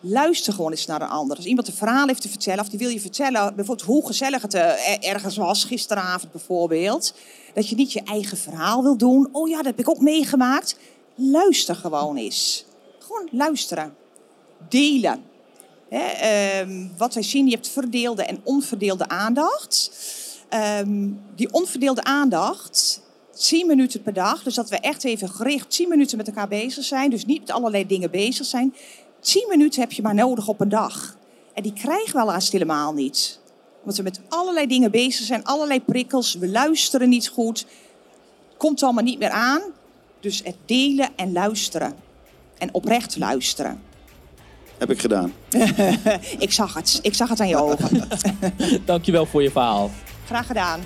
Luister 0.00 0.52
gewoon 0.52 0.70
eens 0.70 0.86
naar 0.86 1.02
een 1.02 1.08
ander. 1.08 1.36
Als 1.36 1.46
iemand 1.46 1.68
een 1.68 1.74
verhaal 1.74 2.06
heeft 2.06 2.22
te 2.22 2.28
vertellen, 2.28 2.60
of 2.60 2.68
die 2.68 2.78
wil 2.78 2.88
je 2.88 3.00
vertellen, 3.00 3.54
bijvoorbeeld 3.54 3.88
hoe 3.88 4.06
gezellig 4.06 4.42
het 4.42 4.54
uh, 4.54 5.08
ergens 5.08 5.36
was, 5.36 5.64
gisteravond 5.64 6.32
bijvoorbeeld. 6.32 7.14
Dat 7.54 7.68
je 7.68 7.76
niet 7.76 7.92
je 7.92 8.02
eigen 8.04 8.36
verhaal 8.36 8.82
wil 8.82 8.96
doen. 8.96 9.28
Oh 9.32 9.48
ja, 9.48 9.56
dat 9.56 9.64
heb 9.64 9.78
ik 9.78 9.90
ook 9.90 10.00
meegemaakt 10.00 10.76
luister 11.18 11.74
gewoon 11.74 12.16
eens. 12.16 12.64
Gewoon 12.98 13.28
luisteren. 13.30 13.94
Delen. 14.68 15.24
um, 16.60 16.92
wat 16.96 17.14
wij 17.14 17.22
zien, 17.22 17.46
je 17.46 17.54
hebt 17.54 17.68
verdeelde 17.68 18.22
en 18.22 18.40
onverdeelde 18.44 19.08
aandacht. 19.08 19.90
Um, 20.80 21.20
die 21.34 21.52
onverdeelde 21.52 22.04
aandacht, 22.04 23.00
10 23.30 23.66
minuten 23.66 24.02
per 24.02 24.12
dag. 24.12 24.42
Dus 24.42 24.54
dat 24.54 24.68
we 24.68 24.78
echt 24.78 25.04
even 25.04 25.28
gericht 25.28 25.70
10 25.70 25.88
minuten 25.88 26.16
met 26.16 26.26
elkaar 26.26 26.48
bezig 26.48 26.84
zijn. 26.84 27.10
Dus 27.10 27.24
niet 27.24 27.40
met 27.40 27.50
allerlei 27.50 27.86
dingen 27.86 28.10
bezig 28.10 28.46
zijn. 28.46 28.74
10 29.20 29.46
minuten 29.48 29.80
heb 29.80 29.92
je 29.92 30.02
maar 30.02 30.14
nodig 30.14 30.48
op 30.48 30.60
een 30.60 30.68
dag. 30.68 31.16
En 31.54 31.62
die 31.62 31.72
krijgen 31.72 32.12
we 32.12 32.18
helaas 32.18 32.50
helemaal 32.50 32.92
niet. 32.92 33.40
Omdat 33.80 33.96
we 33.96 34.02
met 34.02 34.20
allerlei 34.28 34.66
dingen 34.66 34.90
bezig 34.90 35.26
zijn, 35.26 35.44
allerlei 35.44 35.84
prikkels. 35.84 36.34
We 36.34 36.48
luisteren 36.48 37.08
niet 37.08 37.28
goed. 37.28 37.66
Komt 38.56 38.82
allemaal 38.82 39.04
niet 39.04 39.18
meer 39.18 39.30
aan. 39.30 39.62
Dus 40.20 40.40
het 40.44 40.56
delen 40.66 41.08
en 41.16 41.32
luisteren. 41.32 41.94
En 42.58 42.74
oprecht 42.74 43.16
luisteren. 43.16 43.82
Heb 44.78 44.90
ik 44.90 45.00
gedaan. 45.00 45.32
ik 46.38 46.52
zag 46.52 46.74
het. 46.74 46.98
Ik 47.02 47.14
zag 47.14 47.28
het 47.28 47.40
aan 47.40 47.48
je 47.48 47.56
ogen. 47.56 48.08
Dankjewel 48.84 49.26
voor 49.26 49.42
je 49.42 49.50
verhaal. 49.50 49.90
Graag 50.26 50.46
gedaan. 50.46 50.80